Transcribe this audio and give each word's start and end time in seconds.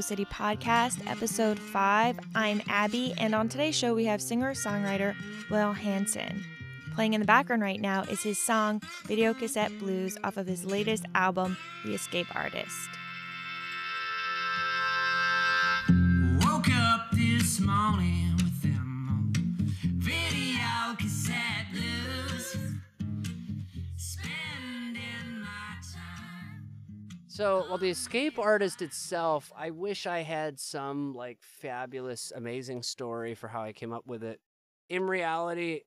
City 0.00 0.24
Podcast, 0.24 1.06
episode 1.06 1.58
5. 1.58 2.18
I'm 2.34 2.62
Abby, 2.68 3.12
and 3.18 3.34
on 3.34 3.48
today's 3.48 3.76
show, 3.76 3.94
we 3.94 4.06
have 4.06 4.22
singer 4.22 4.54
songwriter 4.54 5.14
Will 5.50 5.72
Hansen. 5.72 6.44
Playing 6.94 7.14
in 7.14 7.20
the 7.20 7.26
background 7.26 7.62
right 7.62 7.80
now 7.80 8.02
is 8.04 8.22
his 8.22 8.38
song 8.38 8.80
Video 9.06 9.34
Cassette 9.34 9.78
Blues 9.78 10.16
off 10.24 10.36
of 10.36 10.46
his 10.46 10.64
latest 10.64 11.04
album, 11.14 11.56
The 11.84 11.94
Escape 11.94 12.34
Artist. 12.34 12.88
So, 27.42 27.66
well, 27.68 27.76
the 27.76 27.90
escape 27.90 28.38
artist 28.38 28.82
itself, 28.82 29.50
I 29.58 29.70
wish 29.70 30.06
I 30.06 30.20
had 30.20 30.60
some 30.60 31.12
like 31.12 31.38
fabulous, 31.40 32.32
amazing 32.32 32.84
story 32.84 33.34
for 33.34 33.48
how 33.48 33.64
I 33.64 33.72
came 33.72 33.92
up 33.92 34.06
with 34.06 34.22
it. 34.22 34.38
In 34.88 35.02
reality, 35.08 35.80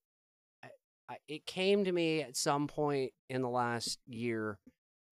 I, 0.62 0.68
I, 1.08 1.16
it 1.30 1.46
came 1.46 1.86
to 1.86 1.94
me 1.94 2.20
at 2.22 2.36
some 2.36 2.68
point 2.68 3.14
in 3.30 3.42
the 3.42 3.48
last 3.48 4.00
year, 4.06 4.60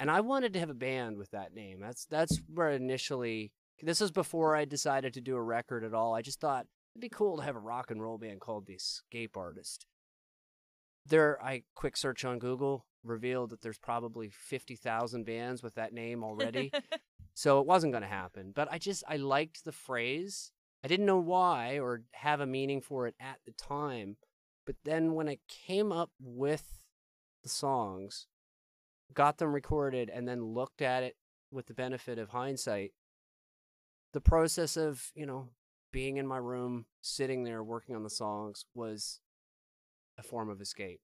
and 0.02 0.12
I 0.12 0.20
wanted 0.20 0.52
to 0.52 0.60
have 0.60 0.70
a 0.70 0.74
band 0.74 1.16
with 1.16 1.32
that 1.32 1.54
name. 1.54 1.80
That's 1.80 2.08
that's 2.08 2.42
where 2.54 2.72
initially. 2.72 3.54
This 3.82 4.02
was 4.02 4.12
before 4.12 4.54
I 4.54 4.66
decided 4.66 5.14
to 5.14 5.22
do 5.22 5.38
a 5.38 5.42
record 5.42 5.86
at 5.86 5.94
all. 5.94 6.14
I 6.14 6.22
just 6.22 6.42
thought 6.42 6.66
it'd 6.94 7.02
be 7.02 7.08
cool 7.08 7.38
to 7.38 7.44
have 7.44 7.56
a 7.56 7.60
rock 7.60 7.90
and 7.90 8.02
roll 8.02 8.18
band 8.18 8.42
called 8.42 8.66
the 8.66 8.74
Escape 8.74 9.38
Artist. 9.38 9.86
There, 11.06 11.42
I 11.44 11.64
quick 11.76 11.98
search 11.98 12.24
on 12.26 12.40
Google 12.40 12.86
revealed 13.04 13.50
that 13.50 13.62
there's 13.62 13.78
probably 13.78 14.30
50,000 14.30 15.26
bands 15.26 15.62
with 15.62 15.76
that 15.76 15.94
name 15.94 16.24
already. 16.24 16.72
so 17.34 17.60
it 17.60 17.66
wasn't 17.66 17.94
going 17.94 18.04
to 18.04 18.08
happen. 18.08 18.52
But 18.56 18.70
I 18.72 18.78
just, 18.78 19.04
I 19.08 19.18
liked 19.18 19.66
the 19.66 19.72
phrase. 19.72 20.52
I 20.84 20.88
didn't 20.88 21.06
know 21.06 21.20
why 21.20 21.80
or 21.80 22.04
have 22.14 22.40
a 22.40 22.46
meaning 22.46 22.82
for 22.82 23.08
it 23.08 23.16
at 23.20 23.40
the 23.46 23.52
time. 23.52 24.18
But 24.66 24.76
then 24.86 25.14
when 25.14 25.28
I 25.28 25.40
came 25.48 25.92
up 25.92 26.12
with 26.22 26.84
the 27.44 27.50
songs, 27.50 28.28
got 29.14 29.38
them 29.38 29.54
recorded, 29.54 30.10
and 30.10 30.28
then 30.28 30.44
looked 30.44 30.82
at 30.82 31.04
it 31.04 31.18
with 31.52 31.68
the 31.68 31.74
benefit 31.74 32.18
of 32.18 32.30
hindsight, 32.30 32.92
the 34.14 34.22
process 34.22 34.78
of, 34.78 35.12
you 35.16 35.26
know, 35.26 35.50
being 35.92 36.18
in 36.18 36.26
my 36.26 36.38
room, 36.38 36.86
sitting 37.02 37.44
there 37.44 37.64
working 37.64 37.96
on 37.96 38.04
the 38.04 38.10
songs 38.10 38.66
was 38.74 39.20
a 40.18 40.24
form 40.24 40.50
of 40.50 40.62
escape 40.62 41.02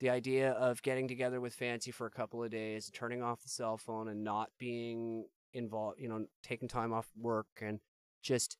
the 0.00 0.10
idea 0.10 0.52
of 0.52 0.82
getting 0.82 1.06
together 1.06 1.40
with 1.40 1.54
Fancy 1.54 1.90
for 1.90 2.06
a 2.06 2.10
couple 2.10 2.42
of 2.42 2.50
days, 2.50 2.90
turning 2.92 3.22
off 3.22 3.42
the 3.42 3.48
cell 3.48 3.76
phone 3.76 4.08
and 4.08 4.24
not 4.24 4.48
being 4.58 5.26
involved, 5.52 6.00
you 6.00 6.08
know, 6.08 6.24
taking 6.42 6.68
time 6.68 6.92
off 6.92 7.10
work 7.20 7.46
and 7.60 7.80
just 8.22 8.56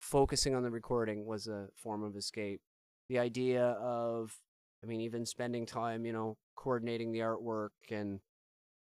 focusing 0.00 0.54
on 0.54 0.62
the 0.62 0.70
recording 0.70 1.24
was 1.24 1.46
a 1.46 1.68
form 1.74 2.04
of 2.04 2.14
escape. 2.14 2.60
The 3.08 3.18
idea 3.18 3.64
of, 3.64 4.38
I 4.84 4.86
mean, 4.86 5.00
even 5.00 5.24
spending 5.24 5.64
time, 5.64 6.04
you 6.04 6.12
know, 6.12 6.36
coordinating 6.56 7.10
the 7.10 7.20
artwork 7.20 7.70
and 7.90 8.20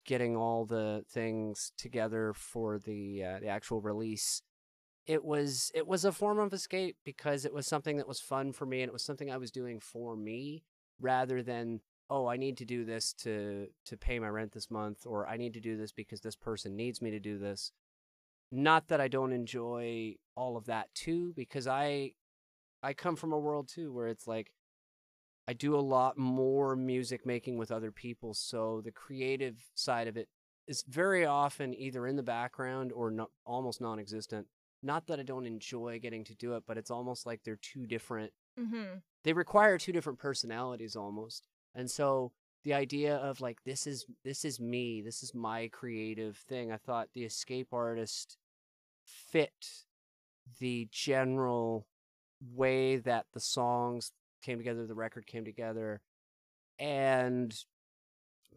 getting 0.06 0.36
all 0.36 0.66
the 0.66 1.04
things 1.10 1.72
together 1.78 2.34
for 2.34 2.80
the 2.80 3.24
uh, 3.24 3.40
the 3.40 3.48
actual 3.48 3.82
release 3.82 4.42
it 5.08 5.24
was 5.24 5.72
it 5.74 5.88
was 5.88 6.06
a 6.06 6.12
form 6.12 6.38
of 6.38 6.54
escape 6.54 6.98
because 7.06 7.46
it 7.46 7.54
was 7.54 7.66
something 7.66 7.98
that 7.98 8.08
was 8.08 8.20
fun 8.20 8.52
for 8.52 8.66
me 8.66 8.82
and 8.82 8.90
it 8.90 8.94
was 8.94 9.04
something 9.04 9.32
I 9.32 9.38
was 9.38 9.52
doing 9.52 9.80
for 9.80 10.16
me 10.16 10.64
rather 11.00 11.42
than 11.42 11.80
oh 12.10 12.28
i 12.28 12.38
need 12.38 12.58
to 12.58 12.66
do 12.66 12.86
this 12.86 13.14
to 13.14 13.68
to 13.86 13.98
pay 13.98 14.20
my 14.20 14.28
rent 14.28 14.52
this 14.52 14.72
month 14.72 15.06
or 15.06 15.28
i 15.28 15.38
need 15.38 15.54
to 15.54 15.60
do 15.60 15.78
this 15.78 15.92
because 15.92 16.22
this 16.22 16.36
person 16.36 16.76
needs 16.76 17.02
me 17.02 17.12
to 17.12 17.20
do 17.20 17.38
this. 17.38 17.72
Not 18.52 18.88
that 18.90 19.02
i 19.02 19.08
don't 19.08 19.34
enjoy 19.34 20.16
all 20.36 20.58
of 20.58 20.66
that 20.66 20.94
too 20.94 21.34
because 21.36 21.68
i 21.68 22.12
i 22.84 22.94
come 22.94 23.16
from 23.16 23.34
a 23.34 23.40
world 23.40 23.68
too 23.68 23.92
where 23.94 24.08
it's 24.08 24.28
like 24.28 24.52
i 25.48 25.54
do 25.54 25.76
a 25.76 25.80
lot 25.80 26.18
more 26.18 26.76
music 26.76 27.26
making 27.26 27.58
with 27.58 27.72
other 27.72 27.92
people 27.92 28.34
so 28.34 28.82
the 28.84 28.92
creative 28.92 29.56
side 29.76 30.08
of 30.08 30.18
it 30.18 30.30
is 30.68 30.84
very 30.88 31.26
often 31.26 31.74
either 31.74 32.06
in 32.08 32.18
the 32.18 32.24
background 32.24 32.92
or 32.94 33.10
not, 33.10 33.30
almost 33.46 33.82
non-existent 33.82 34.48
not 34.84 35.08
that 35.08 35.20
i 35.20 35.24
don't 35.24 35.46
enjoy 35.46 36.00
getting 36.00 36.24
to 36.24 36.36
do 36.36 36.56
it 36.56 36.64
but 36.68 36.78
it's 36.78 36.92
almost 36.92 37.26
like 37.26 37.42
they're 37.44 37.60
two 37.62 37.86
different 37.86 38.32
Mm-hmm. 38.60 38.98
they 39.24 39.34
require 39.34 39.78
two 39.78 39.92
different 39.92 40.18
personalities 40.18 40.96
almost 40.96 41.46
and 41.76 41.92
so 41.92 42.32
the 42.64 42.74
idea 42.74 43.18
of 43.18 43.40
like 43.40 43.60
this 43.66 43.86
is 43.86 44.08
this 44.26 44.44
is 44.44 44.60
me 44.60 45.04
this 45.06 45.22
is 45.22 45.36
my 45.36 45.68
creative 45.68 46.38
thing 46.50 46.72
i 46.72 46.78
thought 46.78 47.10
the 47.14 47.24
escape 47.24 47.68
artist 47.72 48.36
fit 49.04 49.68
the 50.60 50.88
general 50.92 51.86
way 52.56 52.98
that 52.98 53.28
the 53.34 53.40
songs 53.40 54.12
came 54.42 54.58
together 54.58 54.88
the 54.88 54.96
record 54.96 55.28
came 55.28 55.46
together 55.46 56.02
and 56.80 57.64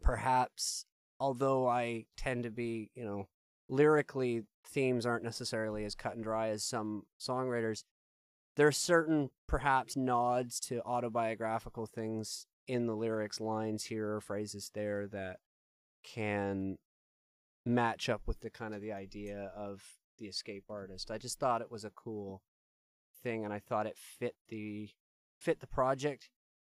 perhaps 0.03 0.87
although 1.19 1.69
i 1.69 2.05
tend 2.17 2.45
to 2.45 2.51
be 2.51 2.91
you 2.95 3.05
know 3.05 3.29
lyrically 3.71 4.43
themes 4.67 5.07
aren't 5.07 5.25
necessarily 5.25 5.85
as 5.85 5.95
cut 5.95 6.15
and 6.15 6.25
dry 6.25 6.49
as 6.49 6.63
some 6.63 7.05
songwriters. 7.19 7.85
There 8.57 8.67
are 8.67 8.73
certain 8.73 9.31
perhaps 9.47 9.97
nods 9.97 10.61
to 10.61 10.83
autobiographical 10.83 11.87
things 11.87 12.47
in 12.67 12.87
the 12.87 12.97
lyrics 12.97 13.41
lines 13.41 13.85
here 13.85 14.15
or 14.15 14.21
phrases 14.21 14.71
there 14.75 15.07
that 15.09 15.39
can 16.05 16.77
match 17.65 18.09
up 18.09 18.23
with 18.27 18.41
the 18.41 18.51
kind 18.51 18.75
of 18.75 18.81
the 18.81 18.93
idea 18.93 19.51
of 19.57 19.83
the 20.19 20.27
escape 20.27 20.65
artist. 20.69 21.11
I 21.11 21.19
just 21.19 21.39
thought 21.39 21.63
it 21.63 21.71
was 21.71 21.85
a 21.85 21.91
cool 21.91 22.43
thing 23.23 23.45
and 23.45 23.53
i 23.53 23.59
thought 23.59 23.87
it 23.87 23.97
fit 23.97 24.35
the 24.49 24.89
fit 25.39 25.61
the 25.61 25.67
project 25.67 26.31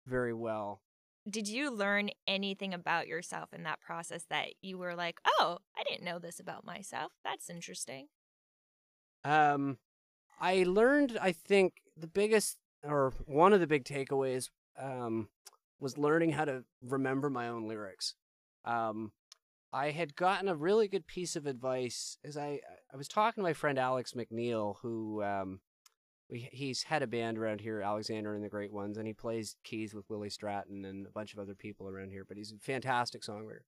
very 0.06 0.34
well 0.34 0.82
Did 1.30 1.48
you 1.48 1.70
learn 1.70 2.10
anything 2.28 2.74
about 2.74 3.08
yourself 3.08 3.54
in 3.54 3.64
that 3.64 3.80
process 3.80 4.26
that 4.30 4.48
you 4.62 4.78
were 4.78 4.96
like, 4.96 5.20
oh, 5.26 5.60
I 5.78 5.84
didn't 5.84 6.04
know 6.04 6.20
this 6.20 6.40
about 6.40 6.66
myself? 6.66 7.12
That's 7.24 7.50
interesting. 7.50 8.08
Um, 9.24 9.78
I 10.40 10.64
learned, 10.68 11.20
I 11.22 11.32
think, 11.32 11.74
the 11.96 12.08
biggest 12.08 12.58
or 12.84 13.14
one 13.26 13.54
of 13.54 13.60
the 13.60 13.68
big 13.68 13.84
takeaways 13.84 14.50
um, 14.80 15.30
was 15.80 15.98
learning 15.98 16.32
how 16.32 16.46
to 16.46 16.64
remember 16.82 17.30
my 17.30 17.48
own 17.48 17.68
lyrics. 17.68 18.16
Um, 18.66 19.12
I 19.74 19.92
had 19.92 20.16
gotten 20.16 20.50
a 20.50 20.56
really 20.56 20.88
good 20.88 21.08
piece 21.08 21.36
of 21.36 21.46
advice 21.46 22.18
as 22.26 22.36
I 22.36 22.60
I 22.94 22.98
was 22.98 23.08
talking 23.08 23.42
to 23.42 23.48
my 23.48 23.54
friend 23.54 23.78
Alex 23.78 24.14
McNeil, 24.14 24.76
who 24.82 25.24
um, 25.24 25.62
he's 26.32 26.84
had 26.84 27.04
a 27.04 27.08
band 27.08 27.38
around 27.38 27.62
here, 27.62 27.82
Alexander 27.82 28.34
and 28.34 28.44
the 28.44 28.50
Great 28.50 28.72
Ones, 28.72 28.98
and 28.98 29.08
he 29.08 29.14
plays 29.14 29.56
keys 29.64 29.94
with 29.94 30.10
Willie 30.10 30.30
Stratton 30.30 30.86
and 30.86 31.06
a 31.06 31.12
bunch 31.12 31.34
of 31.34 31.40
other 31.40 31.56
people 31.56 31.88
around 31.88 32.12
here. 32.12 32.26
But 32.28 32.38
he's 32.38 32.52
a 32.52 32.60
fantastic 32.60 33.22
songwriter. 33.22 33.64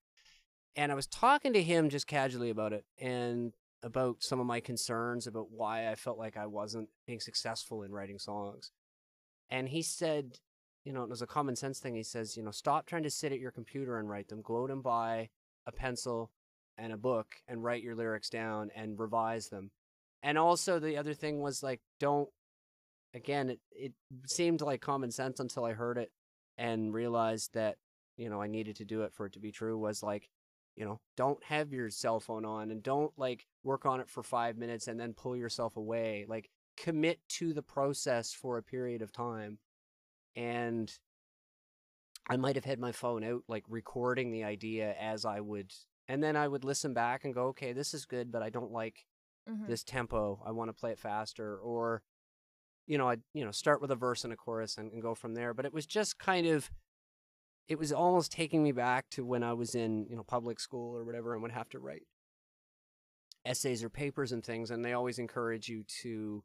And 0.75 0.91
I 0.91 0.95
was 0.95 1.07
talking 1.07 1.53
to 1.53 1.61
him 1.61 1.89
just 1.89 2.07
casually 2.07 2.49
about 2.49 2.73
it, 2.73 2.85
and 2.99 3.53
about 3.83 4.23
some 4.23 4.39
of 4.39 4.45
my 4.45 4.61
concerns 4.61 5.27
about 5.27 5.51
why 5.51 5.89
I 5.89 5.95
felt 5.95 6.17
like 6.17 6.37
I 6.37 6.45
wasn't 6.45 6.89
being 7.05 7.19
successful 7.19 7.83
in 7.83 7.91
writing 7.91 8.17
songs. 8.17 8.71
And 9.49 9.67
he 9.67 9.81
said, 9.81 10.37
you 10.85 10.93
know, 10.93 11.03
it 11.03 11.09
was 11.09 11.21
a 11.21 11.27
common 11.27 11.55
sense 11.55 11.79
thing. 11.79 11.95
He 11.95 12.03
says, 12.03 12.37
you 12.37 12.43
know, 12.43 12.51
stop 12.51 12.85
trying 12.85 13.03
to 13.03 13.09
sit 13.09 13.33
at 13.33 13.39
your 13.39 13.51
computer 13.51 13.99
and 13.99 14.09
write 14.09 14.29
them. 14.29 14.41
Go 14.41 14.63
out 14.63 14.71
and 14.71 14.81
buy 14.81 15.29
a 15.67 15.71
pencil 15.71 16.31
and 16.77 16.93
a 16.93 16.97
book 16.97 17.35
and 17.47 17.63
write 17.63 17.83
your 17.83 17.95
lyrics 17.95 18.29
down 18.29 18.69
and 18.75 18.97
revise 18.97 19.49
them. 19.49 19.71
And 20.23 20.37
also 20.37 20.79
the 20.79 20.97
other 20.97 21.13
thing 21.13 21.41
was 21.41 21.61
like, 21.61 21.81
don't, 21.99 22.29
again, 23.13 23.49
it, 23.49 23.59
it 23.71 23.93
seemed 24.25 24.61
like 24.61 24.81
common 24.81 25.11
sense 25.11 25.39
until 25.39 25.65
I 25.65 25.73
heard 25.73 25.97
it 25.97 26.11
and 26.57 26.93
realized 26.93 27.53
that, 27.53 27.77
you 28.17 28.29
know, 28.29 28.41
I 28.41 28.47
needed 28.47 28.75
to 28.77 28.85
do 28.85 29.03
it 29.03 29.13
for 29.13 29.25
it 29.25 29.33
to 29.33 29.39
be 29.39 29.51
true 29.51 29.77
was 29.77 30.03
like, 30.03 30.29
you 30.75 30.85
know, 30.85 30.99
don't 31.15 31.43
have 31.43 31.71
your 31.71 31.89
cell 31.89 32.19
phone 32.19 32.45
on 32.45 32.71
and 32.71 32.81
don't 32.81 33.11
like 33.17 33.45
work 33.63 33.85
on 33.85 33.99
it 33.99 34.09
for 34.09 34.23
five 34.23 34.57
minutes 34.57 34.87
and 34.87 34.99
then 34.99 35.13
pull 35.13 35.35
yourself 35.35 35.77
away. 35.77 36.25
Like 36.27 36.49
commit 36.77 37.19
to 37.29 37.53
the 37.53 37.61
process 37.61 38.33
for 38.33 38.57
a 38.57 38.63
period 38.63 39.01
of 39.01 39.11
time. 39.11 39.59
And 40.35 40.91
I 42.29 42.37
might 42.37 42.55
have 42.55 42.65
had 42.65 42.79
my 42.79 42.91
phone 42.91 43.23
out, 43.23 43.43
like 43.47 43.65
recording 43.67 44.31
the 44.31 44.43
idea 44.45 44.95
as 44.99 45.25
I 45.25 45.41
would, 45.41 45.73
and 46.07 46.23
then 46.23 46.35
I 46.35 46.47
would 46.47 46.63
listen 46.63 46.93
back 46.93 47.25
and 47.25 47.33
go, 47.33 47.47
okay, 47.47 47.73
this 47.73 47.93
is 47.93 48.05
good, 48.05 48.31
but 48.31 48.41
I 48.41 48.49
don't 48.49 48.71
like 48.71 49.05
Mhm. 49.47 49.67
this 49.67 49.83
tempo. 49.83 50.41
I 50.45 50.51
want 50.51 50.69
to 50.69 50.73
play 50.73 50.91
it 50.91 50.99
faster. 50.99 51.57
Or, 51.57 52.01
you 52.87 52.97
know, 52.97 53.09
I'd, 53.09 53.21
you 53.33 53.45
know 53.45 53.51
start 53.51 53.81
with 53.81 53.91
a 53.91 53.95
verse 53.95 54.23
and 54.23 54.33
a 54.33 54.35
chorus 54.35 54.77
and, 54.77 54.91
and 54.91 55.01
go 55.01 55.15
from 55.15 55.33
there. 55.33 55.53
But 55.53 55.65
it 55.65 55.73
was 55.73 55.85
just 55.85 56.19
kind 56.19 56.47
of 56.47 56.69
it 57.67 57.79
was 57.79 57.91
almost 57.93 58.31
taking 58.31 58.61
me 58.61 58.71
back 58.71 59.09
to 59.11 59.25
when 59.25 59.43
I 59.43 59.53
was 59.53 59.73
in, 59.73 60.05
you 60.09 60.15
know, 60.15 60.23
public 60.23 60.59
school 60.59 60.95
or 60.95 61.05
whatever 61.05 61.33
and 61.33 61.41
would 61.41 61.51
have 61.51 61.69
to 61.69 61.79
write 61.79 62.03
essays 63.45 63.83
or 63.83 63.89
papers 63.89 64.31
and 64.31 64.43
things 64.43 64.71
and 64.71 64.83
they 64.83 64.93
always 64.93 65.19
encourage 65.19 65.67
you 65.67 65.83
to 66.01 66.43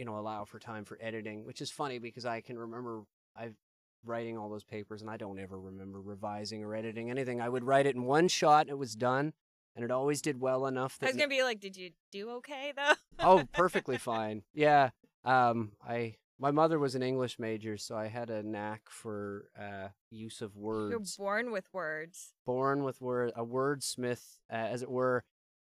you 0.00 0.06
know, 0.06 0.16
allow 0.18 0.46
for 0.46 0.58
time 0.58 0.86
for 0.86 0.96
editing, 0.98 1.44
which 1.44 1.60
is 1.60 1.70
funny 1.70 1.98
because 1.98 2.24
I 2.24 2.40
can 2.40 2.58
remember 2.58 3.02
I've 3.36 3.54
writing 4.02 4.38
all 4.38 4.48
those 4.48 4.64
papers 4.64 5.02
and 5.02 5.10
I 5.10 5.18
don't 5.18 5.38
ever 5.38 5.60
remember 5.60 6.00
revising 6.00 6.64
or 6.64 6.74
editing 6.74 7.10
anything. 7.10 7.38
I 7.38 7.50
would 7.50 7.64
write 7.64 7.84
it 7.84 7.94
in 7.94 8.04
one 8.04 8.26
shot, 8.28 8.62
and 8.62 8.70
it 8.70 8.78
was 8.78 8.94
done, 8.94 9.34
and 9.76 9.84
it 9.84 9.90
always 9.90 10.22
did 10.22 10.40
well 10.40 10.66
enough 10.66 10.98
that 10.98 11.06
I 11.06 11.08
was 11.10 11.16
gonna 11.16 11.28
be 11.28 11.42
like, 11.42 11.60
did 11.60 11.76
you 11.76 11.90
do 12.10 12.30
okay 12.36 12.72
though? 12.74 12.94
oh, 13.18 13.44
perfectly 13.52 13.98
fine. 13.98 14.42
Yeah. 14.54 14.88
Um, 15.24 15.72
I 15.86 16.16
my 16.38 16.50
mother 16.50 16.78
was 16.78 16.94
an 16.94 17.02
English 17.02 17.38
major, 17.38 17.76
so 17.76 17.96
I 17.96 18.06
had 18.06 18.30
a 18.30 18.42
knack 18.42 18.88
for 18.88 19.50
uh, 19.58 19.88
use 20.10 20.40
of 20.40 20.56
words. 20.56 20.90
You're 21.18 21.26
born 21.26 21.50
with 21.50 21.68
words. 21.72 22.32
Born 22.46 22.82
with 22.82 23.00
word, 23.00 23.32
a 23.36 23.44
wordsmith, 23.44 24.38
uh, 24.50 24.56
as 24.56 24.82
it 24.82 24.90
were. 24.90 25.22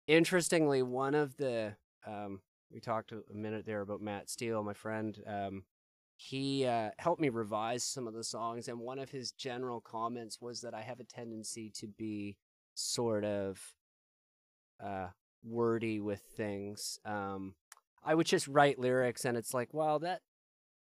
Interestingly, 0.08 0.82
one 0.82 1.14
of 1.14 1.36
the 1.36 1.76
um, 2.08 2.40
we 2.72 2.80
talked 2.80 3.12
a 3.12 3.22
a 3.30 3.36
minute 3.36 3.66
there 3.66 3.82
about 3.82 4.02
Matt 4.02 4.30
Steele, 4.30 4.64
my 4.64 4.74
friend. 4.74 5.22
Um, 5.28 5.64
he 6.16 6.66
uh, 6.66 6.92
helped 7.00 7.20
me 7.20 7.30
revise 7.30 7.84
some 7.84 8.08
of 8.08 8.14
the 8.14 8.24
songs, 8.24 8.68
and 8.68 8.80
one 8.80 9.00
of 9.00 9.10
his 9.10 9.32
general 9.32 9.82
comments 9.82 10.40
was 10.40 10.62
that 10.62 10.74
I 10.74 10.82
have 10.82 11.00
a 11.00 11.04
tendency 11.04 11.72
to 11.80 11.88
be 11.88 12.38
sort 12.76 13.26
of 13.26 13.60
uh, 14.82 15.08
wordy 15.44 16.00
with 16.00 16.22
things. 16.38 17.00
Um, 17.06 17.56
I 18.04 18.16
would 18.16 18.28
just 18.28 18.48
write 18.48 18.80
lyrics, 18.80 19.26
and 19.26 19.38
it's 19.38 19.54
like, 19.54 19.70
well, 19.74 20.00
that 20.00 20.22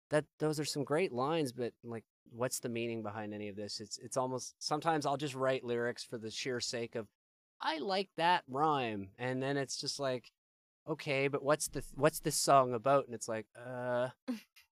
that 0.09 0.25
those 0.39 0.59
are 0.59 0.65
some 0.65 0.83
great 0.83 1.11
lines, 1.11 1.51
but 1.51 1.73
like, 1.83 2.03
what's 2.31 2.59
the 2.59 2.69
meaning 2.69 3.01
behind 3.01 3.33
any 3.33 3.49
of 3.49 3.55
this? 3.55 3.79
It's 3.79 3.97
it's 3.97 4.17
almost 4.17 4.55
sometimes 4.59 5.05
I'll 5.05 5.17
just 5.17 5.35
write 5.35 5.63
lyrics 5.63 6.03
for 6.03 6.17
the 6.17 6.31
sheer 6.31 6.59
sake 6.59 6.95
of 6.95 7.07
I 7.61 7.77
like 7.79 8.09
that 8.17 8.43
rhyme, 8.47 9.09
and 9.17 9.41
then 9.41 9.57
it's 9.57 9.77
just 9.77 9.99
like, 9.99 10.31
okay, 10.87 11.27
but 11.27 11.43
what's 11.43 11.67
the 11.67 11.83
what's 11.95 12.19
this 12.19 12.35
song 12.35 12.73
about? 12.73 13.05
And 13.05 13.15
it's 13.15 13.27
like, 13.27 13.47
uh. 13.57 14.09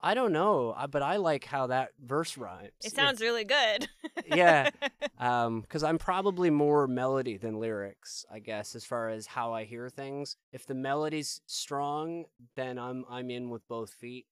I 0.03 0.13
don't 0.13 0.33
know, 0.33 0.71
uh, 0.77 0.85
but 0.87 1.01
I 1.01 1.15
like 1.15 1.45
how 1.45 1.67
that 1.67 1.91
verse 2.03 2.37
rhymes. 2.37 2.71
It 2.83 2.91
sounds 2.91 3.21
really 3.21 3.45
good. 3.45 3.87
Yeah. 4.25 4.69
um 5.19 5.61
because 5.61 5.83
i'm 5.83 5.99
probably 5.99 6.49
more 6.49 6.87
melody 6.87 7.37
than 7.37 7.59
lyrics 7.59 8.25
i 8.31 8.39
guess 8.39 8.73
as 8.75 8.83
far 8.83 9.09
as 9.09 9.27
how 9.27 9.53
i 9.53 9.63
hear 9.63 9.87
things 9.89 10.37
if 10.51 10.65
the 10.65 10.73
melody's 10.73 11.39
strong 11.45 12.25
then 12.55 12.79
i'm 12.79 13.05
i'm 13.07 13.29
in 13.29 13.51
with 13.51 13.61
both 13.67 13.91
feet 13.91 14.25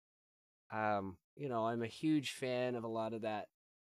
um 0.74 1.18
you 1.36 1.48
know 1.48 1.68
i'm 1.68 1.84
a 1.84 1.88
huge 1.88 2.32
fan 2.32 2.74
of 2.74 2.84
a 2.84 2.88
lot 2.88 3.14
of 3.14 3.22
that 3.22 3.46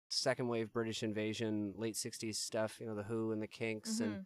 second 0.10 0.48
wave 0.50 0.72
british 0.72 1.02
invasion 1.02 1.74
late 1.76 1.96
60s 1.96 2.38
stuff 2.38 2.78
you 2.80 2.86
know 2.86 2.94
the 2.94 3.02
who 3.04 3.32
and 3.32 3.42
the 3.42 3.48
kinks 3.48 4.00
and 4.00 4.18
Mhm. 4.18 4.26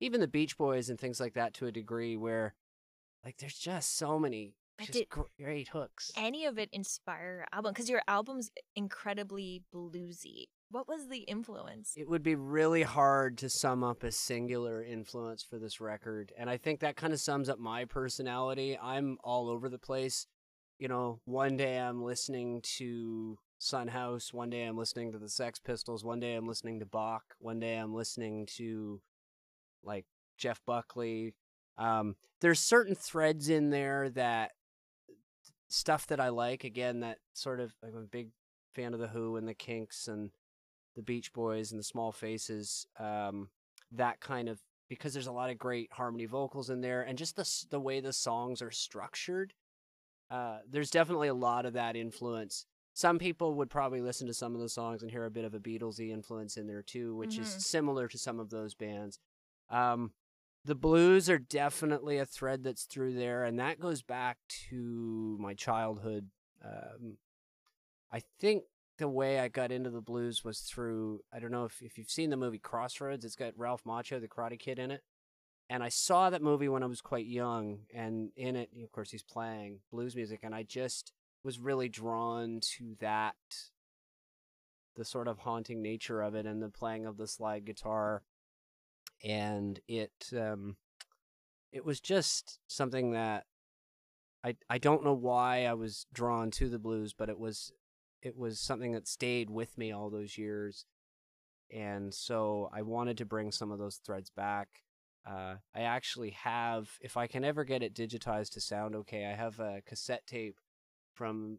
even 0.00 0.20
the 0.22 0.26
beach 0.26 0.56
boys 0.56 0.88
and 0.88 0.98
things 0.98 1.20
like 1.20 1.34
that 1.34 1.52
to 1.52 1.66
a 1.66 1.72
degree 1.72 2.16
where 2.16 2.54
like 3.26 3.36
there's 3.36 3.58
just 3.58 3.94
so 3.98 4.18
many 4.18 4.54
But 4.78 4.86
just 4.86 4.98
did 4.98 5.08
great 5.38 5.68
hooks 5.68 6.12
Any 6.16 6.44
of 6.44 6.58
it 6.58 6.68
inspire 6.72 7.36
your 7.36 7.46
album? 7.52 7.72
Because 7.72 7.88
your 7.88 8.02
album's 8.06 8.50
incredibly 8.74 9.62
bluesy. 9.74 10.46
What 10.70 10.88
was 10.88 11.08
the 11.08 11.18
influence? 11.18 11.94
It 11.96 12.08
would 12.08 12.22
be 12.22 12.34
really 12.34 12.82
hard 12.82 13.38
to 13.38 13.48
sum 13.48 13.84
up 13.84 14.02
a 14.02 14.10
singular 14.10 14.82
influence 14.82 15.42
for 15.42 15.58
this 15.58 15.80
record. 15.80 16.32
And 16.36 16.50
I 16.50 16.56
think 16.56 16.80
that 16.80 16.96
kind 16.96 17.12
of 17.12 17.20
sums 17.20 17.48
up 17.48 17.58
my 17.58 17.84
personality. 17.84 18.76
I'm 18.80 19.16
all 19.22 19.48
over 19.48 19.68
the 19.68 19.78
place. 19.78 20.26
You 20.78 20.88
know, 20.88 21.20
one 21.24 21.56
day 21.56 21.78
I'm 21.78 22.02
listening 22.02 22.60
to 22.78 23.38
Son 23.58 23.88
House, 23.88 24.34
one 24.34 24.50
day 24.50 24.64
I'm 24.64 24.76
listening 24.76 25.12
to 25.12 25.18
the 25.18 25.28
Sex 25.28 25.58
Pistols, 25.58 26.04
one 26.04 26.20
day 26.20 26.34
I'm 26.34 26.46
listening 26.46 26.80
to 26.80 26.86
Bach, 26.86 27.22
one 27.38 27.58
day 27.58 27.76
I'm 27.76 27.94
listening 27.94 28.46
to 28.56 29.00
like 29.82 30.04
Jeff 30.36 30.60
Buckley. 30.66 31.34
Um, 31.78 32.16
there's 32.40 32.60
certain 32.60 32.94
threads 32.94 33.48
in 33.48 33.70
there 33.70 34.10
that 34.10 34.52
stuff 35.68 36.06
that 36.08 36.20
I 36.20 36.28
like. 36.28 36.64
Again, 36.64 37.00
that 37.00 37.18
sort 37.32 37.60
of 37.60 37.74
I'm 37.82 37.96
a 37.96 38.02
big 38.02 38.30
fan 38.74 38.94
of 38.94 39.00
the 39.00 39.08
Who 39.08 39.36
and 39.36 39.48
the 39.48 39.54
Kinks 39.54 40.08
and 40.08 40.30
the 40.94 41.02
Beach 41.02 41.32
Boys 41.32 41.70
and 41.72 41.78
the 41.78 41.84
Small 41.84 42.12
Faces. 42.12 42.86
Um, 42.98 43.50
that 43.92 44.20
kind 44.20 44.48
of 44.48 44.60
because 44.88 45.12
there's 45.12 45.26
a 45.26 45.32
lot 45.32 45.50
of 45.50 45.58
great 45.58 45.92
harmony 45.92 46.26
vocals 46.26 46.70
in 46.70 46.80
there, 46.80 47.02
and 47.02 47.18
just 47.18 47.36
the 47.36 47.66
the 47.70 47.80
way 47.80 48.00
the 48.00 48.12
songs 48.12 48.62
are 48.62 48.70
structured. 48.70 49.52
Uh, 50.30 50.58
there's 50.68 50.90
definitely 50.90 51.28
a 51.28 51.34
lot 51.34 51.66
of 51.66 51.74
that 51.74 51.94
influence. 51.96 52.66
Some 52.94 53.18
people 53.18 53.54
would 53.56 53.70
probably 53.70 54.00
listen 54.00 54.26
to 54.26 54.34
some 54.34 54.54
of 54.54 54.60
the 54.60 54.68
songs 54.68 55.02
and 55.02 55.10
hear 55.10 55.24
a 55.24 55.30
bit 55.30 55.44
of 55.44 55.54
a 55.54 55.60
Beatlesy 55.60 56.10
influence 56.10 56.56
in 56.56 56.66
there 56.66 56.82
too, 56.82 57.14
which 57.14 57.38
is 57.38 57.46
Mhm. 57.48 57.60
similar 57.60 58.08
to 58.08 58.18
some 58.18 58.40
of 58.40 58.50
those 58.50 58.74
bands. 58.74 59.20
Um, 59.68 60.12
the 60.66 60.74
blues 60.74 61.30
are 61.30 61.38
definitely 61.38 62.18
a 62.18 62.26
thread 62.26 62.64
that's 62.64 62.84
through 62.84 63.14
there, 63.14 63.44
and 63.44 63.58
that 63.60 63.78
goes 63.78 64.02
back 64.02 64.38
to 64.68 65.36
my 65.40 65.54
childhood. 65.54 66.28
Um, 66.64 67.18
I 68.12 68.20
think 68.40 68.64
the 68.98 69.08
way 69.08 69.38
I 69.38 69.46
got 69.46 69.70
into 69.70 69.90
the 69.90 70.00
blues 70.00 70.42
was 70.42 70.60
through 70.60 71.20
I 71.32 71.38
don't 71.38 71.52
know 71.52 71.66
if, 71.66 71.80
if 71.82 71.96
you've 71.96 72.10
seen 72.10 72.30
the 72.30 72.36
movie 72.36 72.58
Crossroads. 72.58 73.24
It's 73.24 73.36
got 73.36 73.52
Ralph 73.56 73.84
Macchio, 73.84 74.20
the 74.20 74.26
Karate 74.26 74.58
Kid, 74.58 74.78
in 74.80 74.90
it. 74.90 75.02
And 75.70 75.82
I 75.82 75.88
saw 75.88 76.30
that 76.30 76.42
movie 76.42 76.68
when 76.68 76.82
I 76.82 76.86
was 76.86 77.00
quite 77.00 77.26
young, 77.26 77.80
and 77.94 78.30
in 78.36 78.56
it, 78.56 78.70
of 78.82 78.90
course, 78.92 79.10
he's 79.10 79.22
playing 79.22 79.80
blues 79.92 80.16
music, 80.16 80.40
and 80.42 80.54
I 80.54 80.64
just 80.64 81.12
was 81.44 81.60
really 81.60 81.88
drawn 81.88 82.60
to 82.76 82.96
that, 83.00 83.36
the 84.96 85.04
sort 85.04 85.28
of 85.28 85.38
haunting 85.38 85.82
nature 85.82 86.22
of 86.22 86.34
it, 86.34 86.46
and 86.46 86.60
the 86.62 86.70
playing 86.70 87.06
of 87.06 87.16
the 87.16 87.26
slide 87.26 87.64
guitar, 87.64 88.22
and 89.24 89.80
it, 89.88 90.12
um, 90.36 90.76
it 91.72 91.84
was 91.84 92.00
just 92.00 92.60
something 92.68 93.12
that 93.12 93.46
I 94.46 94.56
I 94.70 94.78
don't 94.78 95.04
know 95.04 95.14
why 95.14 95.66
I 95.66 95.74
was 95.74 96.06
drawn 96.12 96.50
to 96.52 96.68
the 96.68 96.78
blues, 96.78 97.12
but 97.12 97.28
it 97.28 97.38
was 97.38 97.72
it 98.22 98.36
was 98.36 98.60
something 98.60 98.92
that 98.92 99.08
stayed 99.08 99.50
with 99.50 99.76
me 99.76 99.92
all 99.92 100.08
those 100.08 100.38
years. 100.38 100.86
And 101.72 102.14
so 102.14 102.70
I 102.72 102.82
wanted 102.82 103.18
to 103.18 103.24
bring 103.24 103.50
some 103.52 103.72
of 103.72 103.78
those 103.78 103.96
threads 103.96 104.30
back. 104.30 104.68
Uh, 105.28 105.56
I 105.74 105.80
actually 105.80 106.30
have, 106.30 106.88
if 107.00 107.16
I 107.16 107.26
can 107.26 107.44
ever 107.44 107.64
get 107.64 107.82
it 107.82 107.94
digitized 107.94 108.52
to 108.52 108.60
sound 108.60 108.94
okay, 108.94 109.26
I 109.26 109.34
have 109.34 109.58
a 109.58 109.82
cassette 109.84 110.24
tape 110.28 110.60
from 111.14 111.58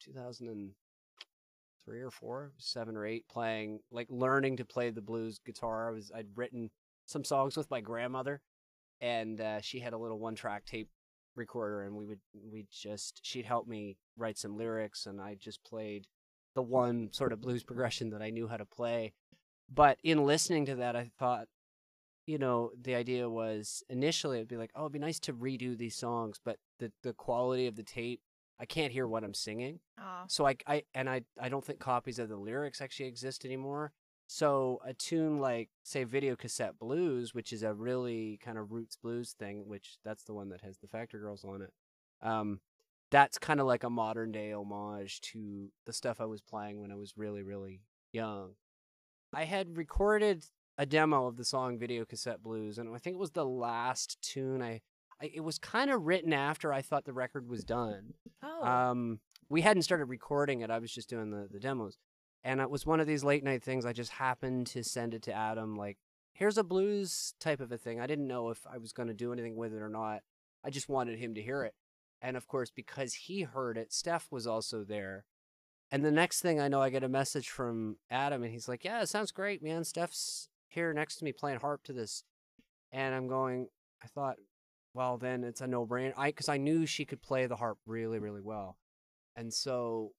2003 0.00 2.00
or 2.00 2.10
four, 2.10 2.52
seven 2.56 2.96
or 2.96 3.04
eight, 3.04 3.28
playing 3.28 3.80
like 3.90 4.08
learning 4.10 4.56
to 4.56 4.64
play 4.64 4.88
the 4.88 5.02
blues 5.02 5.38
guitar. 5.44 5.90
I 5.90 5.92
was 5.92 6.10
I'd 6.14 6.34
written 6.34 6.70
some 7.06 7.24
songs 7.24 7.56
with 7.56 7.70
my 7.70 7.80
grandmother, 7.80 8.40
and 9.00 9.40
uh, 9.40 9.60
she 9.60 9.80
had 9.80 9.92
a 9.92 9.98
little 9.98 10.18
one-track 10.18 10.64
tape 10.64 10.88
recorder, 11.34 11.82
and 11.82 11.96
we 11.96 12.04
would 12.04 12.20
we 12.50 12.66
just 12.70 13.20
she'd 13.22 13.46
help 13.46 13.66
me 13.66 13.96
write 14.16 14.38
some 14.38 14.56
lyrics, 14.56 15.06
and 15.06 15.20
I 15.20 15.34
just 15.34 15.64
played 15.64 16.06
the 16.54 16.62
one 16.62 17.08
sort 17.12 17.32
of 17.32 17.40
blues 17.40 17.64
progression 17.64 18.10
that 18.10 18.22
I 18.22 18.30
knew 18.30 18.48
how 18.48 18.56
to 18.56 18.64
play. 18.64 19.14
But 19.72 19.98
in 20.04 20.24
listening 20.24 20.66
to 20.66 20.74
that, 20.76 20.96
I 20.96 21.10
thought, 21.18 21.48
you 22.26 22.36
know, 22.36 22.72
the 22.78 22.94
idea 22.94 23.28
was 23.30 23.82
initially 23.88 24.36
it'd 24.36 24.48
be 24.48 24.58
like, 24.58 24.72
oh, 24.74 24.82
it'd 24.82 24.92
be 24.92 24.98
nice 24.98 25.18
to 25.20 25.32
redo 25.32 25.76
these 25.76 25.96
songs, 25.96 26.38
but 26.44 26.58
the 26.78 26.92
the 27.02 27.14
quality 27.14 27.66
of 27.66 27.76
the 27.76 27.82
tape, 27.82 28.20
I 28.60 28.66
can't 28.66 28.92
hear 28.92 29.06
what 29.06 29.24
I'm 29.24 29.34
singing. 29.34 29.80
Aw. 29.98 30.24
So 30.28 30.46
I, 30.46 30.56
I 30.66 30.82
and 30.94 31.08
I 31.08 31.22
I 31.40 31.48
don't 31.48 31.64
think 31.64 31.78
copies 31.78 32.18
of 32.18 32.28
the 32.28 32.36
lyrics 32.36 32.80
actually 32.80 33.08
exist 33.08 33.44
anymore. 33.44 33.92
So 34.26 34.80
a 34.86 34.94
tune 34.94 35.38
like 35.38 35.68
say 35.82 36.04
Video 36.04 36.36
Cassette 36.36 36.78
Blues, 36.78 37.34
which 37.34 37.52
is 37.52 37.62
a 37.62 37.74
really 37.74 38.38
kind 38.42 38.58
of 38.58 38.72
roots 38.72 38.96
blues 38.96 39.34
thing, 39.38 39.66
which 39.66 39.98
that's 40.04 40.24
the 40.24 40.34
one 40.34 40.48
that 40.50 40.62
has 40.62 40.78
the 40.78 40.88
Factory 40.88 41.20
Girls 41.20 41.44
on 41.44 41.62
it. 41.62 41.72
Um, 42.22 42.60
that's 43.10 43.38
kind 43.38 43.60
of 43.60 43.66
like 43.66 43.84
a 43.84 43.90
modern 43.90 44.32
day 44.32 44.52
homage 44.52 45.20
to 45.32 45.70
the 45.84 45.92
stuff 45.92 46.20
I 46.20 46.24
was 46.24 46.40
playing 46.40 46.80
when 46.80 46.90
I 46.90 46.96
was 46.96 47.12
really 47.16 47.42
really 47.42 47.82
young. 48.12 48.52
I 49.34 49.44
had 49.44 49.76
recorded 49.76 50.44
a 50.78 50.86
demo 50.86 51.26
of 51.26 51.36
the 51.36 51.44
song 51.44 51.78
Video 51.78 52.04
Cassette 52.04 52.42
Blues, 52.42 52.78
and 52.78 52.94
I 52.94 52.98
think 52.98 53.14
it 53.14 53.20
was 53.20 53.32
the 53.32 53.46
last 53.46 54.20
tune 54.22 54.62
I. 54.62 54.80
I 55.20 55.30
it 55.34 55.40
was 55.40 55.58
kind 55.58 55.90
of 55.90 56.02
written 56.02 56.32
after 56.32 56.72
I 56.72 56.82
thought 56.82 57.04
the 57.04 57.12
record 57.12 57.48
was 57.48 57.64
done. 57.64 58.14
Oh. 58.42 58.66
Um, 58.66 59.20
we 59.48 59.60
hadn't 59.60 59.82
started 59.82 60.06
recording 60.06 60.62
it. 60.62 60.70
I 60.70 60.78
was 60.78 60.92
just 60.92 61.08
doing 61.08 61.30
the, 61.30 61.46
the 61.50 61.60
demos. 61.60 61.98
And 62.44 62.60
it 62.60 62.70
was 62.70 62.84
one 62.86 63.00
of 63.00 63.06
these 63.06 63.24
late 63.24 63.44
night 63.44 63.62
things. 63.62 63.86
I 63.86 63.92
just 63.92 64.12
happened 64.12 64.66
to 64.68 64.82
send 64.82 65.14
it 65.14 65.22
to 65.22 65.32
Adam, 65.32 65.76
like, 65.76 65.98
here's 66.32 66.58
a 66.58 66.64
blues 66.64 67.34
type 67.38 67.60
of 67.60 67.70
a 67.70 67.78
thing. 67.78 68.00
I 68.00 68.06
didn't 68.06 68.26
know 68.26 68.50
if 68.50 68.66
I 68.66 68.78
was 68.78 68.92
going 68.92 69.08
to 69.08 69.14
do 69.14 69.32
anything 69.32 69.56
with 69.56 69.72
it 69.72 69.82
or 69.82 69.88
not. 69.88 70.22
I 70.64 70.70
just 70.70 70.88
wanted 70.88 71.18
him 71.18 71.34
to 71.34 71.42
hear 71.42 71.62
it. 71.62 71.74
And 72.20 72.36
of 72.36 72.46
course, 72.46 72.70
because 72.70 73.14
he 73.14 73.42
heard 73.42 73.76
it, 73.76 73.92
Steph 73.92 74.28
was 74.30 74.46
also 74.46 74.84
there. 74.84 75.24
And 75.90 76.04
the 76.04 76.10
next 76.10 76.40
thing 76.40 76.60
I 76.60 76.68
know, 76.68 76.80
I 76.80 76.88
get 76.88 77.04
a 77.04 77.08
message 77.08 77.50
from 77.50 77.96
Adam, 78.10 78.42
and 78.42 78.52
he's 78.52 78.68
like, 78.68 78.84
Yeah, 78.84 79.02
it 79.02 79.08
sounds 79.08 79.30
great, 79.30 79.62
man. 79.62 79.84
Steph's 79.84 80.48
here 80.68 80.92
next 80.92 81.16
to 81.16 81.24
me 81.24 81.32
playing 81.32 81.60
harp 81.60 81.82
to 81.84 81.92
this. 81.92 82.24
And 82.92 83.14
I'm 83.14 83.28
going, 83.28 83.68
I 84.02 84.06
thought, 84.06 84.36
well, 84.94 85.18
then 85.18 85.44
it's 85.44 85.60
a 85.60 85.66
no 85.66 85.86
brainer. 85.86 86.12
I, 86.16 86.28
because 86.28 86.48
I 86.48 86.58
knew 86.58 86.86
she 86.86 87.04
could 87.04 87.22
play 87.22 87.46
the 87.46 87.56
harp 87.56 87.78
really, 87.86 88.18
really 88.18 88.40
well. 88.40 88.78
And 89.36 89.52
so 89.52 90.12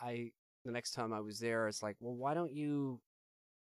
I, 0.00 0.32
the 0.64 0.72
next 0.72 0.92
time 0.92 1.12
I 1.12 1.20
was 1.20 1.38
there, 1.40 1.68
it's 1.68 1.82
like, 1.82 1.96
well, 2.00 2.14
why 2.14 2.34
don't 2.34 2.52
you, 2.52 3.00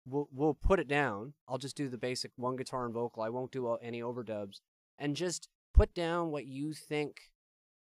we'll, 0.07 0.29
we'll 0.33 0.55
put 0.55 0.81
it 0.81 0.89
down. 0.89 1.35
I'll 1.49 1.59
just 1.59 1.77
do 1.77 1.89
the 1.89 1.99
basic 1.99 2.33
one 2.37 2.57
guitar 2.57 2.85
and 2.85 2.95
vocal. 2.95 3.23
I 3.23 3.29
won't 3.29 3.53
do 3.53 3.67
all- 3.67 3.79
any 3.83 4.01
overdubs 4.03 4.61
and 4.99 5.15
just 5.17 5.49
put 5.75 5.95
down 5.95 6.31
what 6.31 6.47
you 6.47 6.73
think 6.73 7.17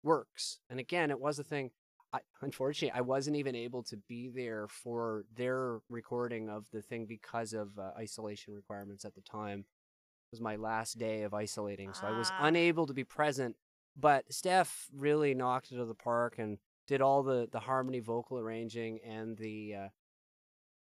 works. 0.02 0.58
And 0.70 0.78
again, 0.80 1.10
it 1.10 1.20
was 1.20 1.38
a 1.38 1.44
thing. 1.44 1.70
I, 2.12 2.20
unfortunately, 2.42 2.96
I 2.96 3.00
wasn't 3.00 3.36
even 3.36 3.54
able 3.54 3.82
to 3.84 3.96
be 4.08 4.28
there 4.28 4.66
for 4.68 5.24
their 5.34 5.78
recording 5.88 6.48
of 6.50 6.66
the 6.72 6.82
thing 6.82 7.06
because 7.06 7.54
of 7.54 7.78
uh, 7.78 7.92
isolation 7.96 8.52
requirements 8.54 9.04
at 9.04 9.14
the 9.14 9.22
time. 9.22 9.60
It 9.60 10.32
was 10.36 10.40
my 10.40 10.56
last 10.56 10.98
day 10.98 11.22
of 11.22 11.32
isolating, 11.34 11.92
so 11.94 12.06
I 12.06 12.16
was 12.16 12.30
Ah. 12.32 12.46
unable 12.46 12.86
to 12.86 12.92
be 12.94 13.04
present. 13.04 13.56
But 13.96 14.30
Steph 14.32 14.88
really 14.94 15.34
knocked 15.34 15.72
it 15.72 15.76
out 15.76 15.82
of 15.82 15.88
the 15.88 15.94
park 15.94 16.38
and 16.38 16.58
did 16.86 17.00
all 17.00 17.22
the 17.22 17.48
the 17.50 17.60
harmony 17.60 18.00
vocal 18.00 18.38
arranging 18.38 19.00
and 19.06 19.36
the 19.38 19.74
uh, 19.74 19.88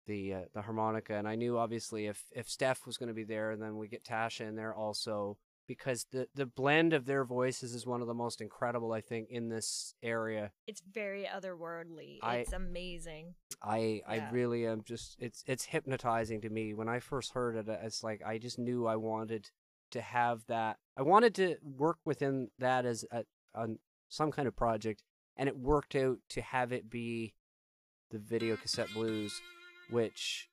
the 0.07 0.33
uh, 0.33 0.41
the 0.53 0.61
harmonica. 0.61 1.15
And 1.15 1.27
I 1.27 1.35
knew 1.35 1.57
obviously 1.57 2.05
if 2.07 2.23
if 2.31 2.49
Steph 2.49 2.85
was 2.85 2.97
going 2.97 3.07
to 3.07 3.13
be 3.13 3.23
there, 3.23 3.51
and 3.51 3.61
then 3.61 3.77
we 3.77 3.87
get 3.87 4.03
Tasha 4.03 4.41
in 4.47 4.55
there 4.55 4.73
also 4.73 5.37
because 5.67 6.05
the 6.11 6.27
the 6.35 6.45
blend 6.45 6.93
of 6.93 7.05
their 7.05 7.23
voices 7.25 7.73
is 7.73 7.87
one 7.87 8.01
of 8.01 8.07
the 8.07 8.13
most 8.13 8.39
incredible 8.39 8.91
I 8.93 9.01
think 9.01 9.29
in 9.31 9.49
this 9.49 9.95
area. 10.03 10.51
It's 10.67 10.81
very 10.91 11.25
otherworldly. 11.25 12.19
I- 12.21 12.37
it's 12.37 12.53
amazing. 12.53 13.33
I 13.63 14.01
I 14.07 14.29
really 14.31 14.67
am 14.67 14.83
just 14.83 15.15
it's 15.19 15.43
it's 15.47 15.65
hypnotizing 15.65 16.41
to 16.41 16.49
me. 16.49 16.73
When 16.73 16.89
I 16.89 16.99
first 16.99 17.31
heard 17.33 17.55
it, 17.55 17.65
it's 17.67 18.03
like 18.03 18.21
I 18.23 18.37
just 18.37 18.59
knew 18.59 18.85
I 18.85 18.95
wanted 18.95 19.49
to 19.91 20.01
have 20.01 20.45
that. 20.47 20.77
I 20.97 21.01
wanted 21.01 21.33
to 21.35 21.55
work 21.63 21.97
within 22.05 22.49
that 22.59 22.85
as 22.85 23.05
a 23.11 23.23
on 23.55 23.79
some 24.09 24.31
kind 24.31 24.47
of 24.47 24.55
project, 24.55 25.01
and 25.37 25.49
it 25.49 25.57
worked 25.57 25.95
out 25.95 26.17
to 26.29 26.41
have 26.41 26.71
it 26.71 26.89
be 26.89 27.33
the 28.11 28.19
video 28.19 28.55
cassette 28.55 28.91
blues, 28.93 29.33
which 29.89 30.49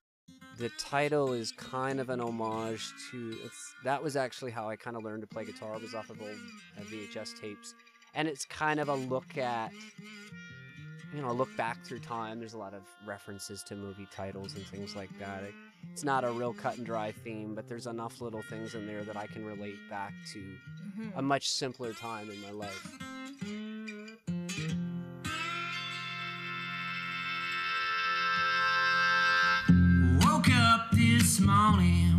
the 0.59 0.69
title 0.79 1.33
is 1.33 1.53
kind 1.53 2.01
of 2.01 2.11
an 2.11 2.21
homage 2.21 2.93
to 3.11 3.37
it's 3.45 3.75
that 3.85 4.03
was 4.03 4.17
actually 4.17 4.51
how 4.51 4.69
I 4.69 4.77
kind 4.77 4.97
of 4.97 5.03
learned 5.05 5.23
to 5.23 5.27
play 5.27 5.45
guitar 5.45 5.79
was 5.79 5.95
off 5.95 6.11
of 6.11 6.21
old 6.21 6.31
uh, 6.79 6.83
VHS 6.83 7.41
tapes, 7.41 7.75
and 8.15 8.29
it's 8.29 8.45
kind 8.45 8.81
of 8.81 8.89
a 8.89 8.95
look 8.95 9.39
at 9.39 9.73
you 11.15 11.21
know, 11.21 11.31
look 11.33 11.55
back 11.59 11.77
through 11.85 11.99
time. 11.99 12.39
There's 12.39 12.55
a 12.55 12.59
lot 12.59 12.73
of 12.73 12.81
references 13.07 13.63
to 13.65 13.77
movie 13.77 14.09
titles 14.11 14.55
and 14.57 14.65
things 14.67 14.97
like 14.97 15.11
that. 15.19 15.43
It, 15.43 15.53
it's 15.93 16.05
not 16.05 16.25
a 16.25 16.31
real 16.31 16.55
cut 16.55 16.79
and 16.79 16.87
dry 16.87 17.13
theme, 17.13 17.55
but 17.55 17.69
there's 17.69 17.87
enough 17.87 18.23
little 18.23 18.41
things 18.41 18.75
in 18.75 18.87
there 18.87 19.05
that 19.05 19.15
I 19.17 19.27
can 19.27 19.45
relate 19.45 19.77
back 19.91 20.15
to 20.33 20.39
Mhm. 20.39 21.13
a 21.17 21.21
much 21.21 21.51
simpler 21.51 21.93
time 21.93 22.31
in 22.31 22.41
my 22.41 22.51
life. 22.51 22.99
This 31.33 31.41
morning 31.41 32.12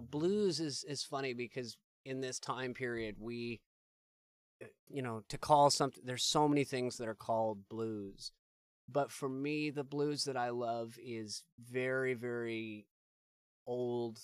know, 0.00 0.06
blues 0.08 0.60
is 0.60 0.84
is 0.84 1.02
funny 1.02 1.32
because 1.32 1.76
in 2.04 2.20
this 2.20 2.38
time 2.38 2.74
period 2.74 3.16
we, 3.18 3.60
uh, 4.62 4.66
you 4.88 5.02
know, 5.02 5.22
to 5.28 5.38
call 5.38 5.70
something. 5.70 6.02
There's 6.04 6.24
so 6.24 6.48
many 6.48 6.64
things 6.64 6.96
that 6.98 7.08
are 7.08 7.14
called 7.14 7.68
blues, 7.68 8.32
but 8.88 9.10
for 9.10 9.28
me, 9.28 9.70
the 9.70 9.84
blues 9.84 10.24
that 10.24 10.36
I 10.36 10.50
love 10.50 10.98
is 11.02 11.42
very, 11.58 12.14
very 12.14 12.86
old. 13.66 14.18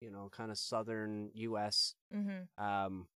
You 0.00 0.10
know, 0.10 0.28
kind 0.30 0.50
of 0.50 0.58
southern 0.58 1.30
U.S. 1.34 1.94
Mm-hmm. 2.14 2.62
um, 2.62 3.06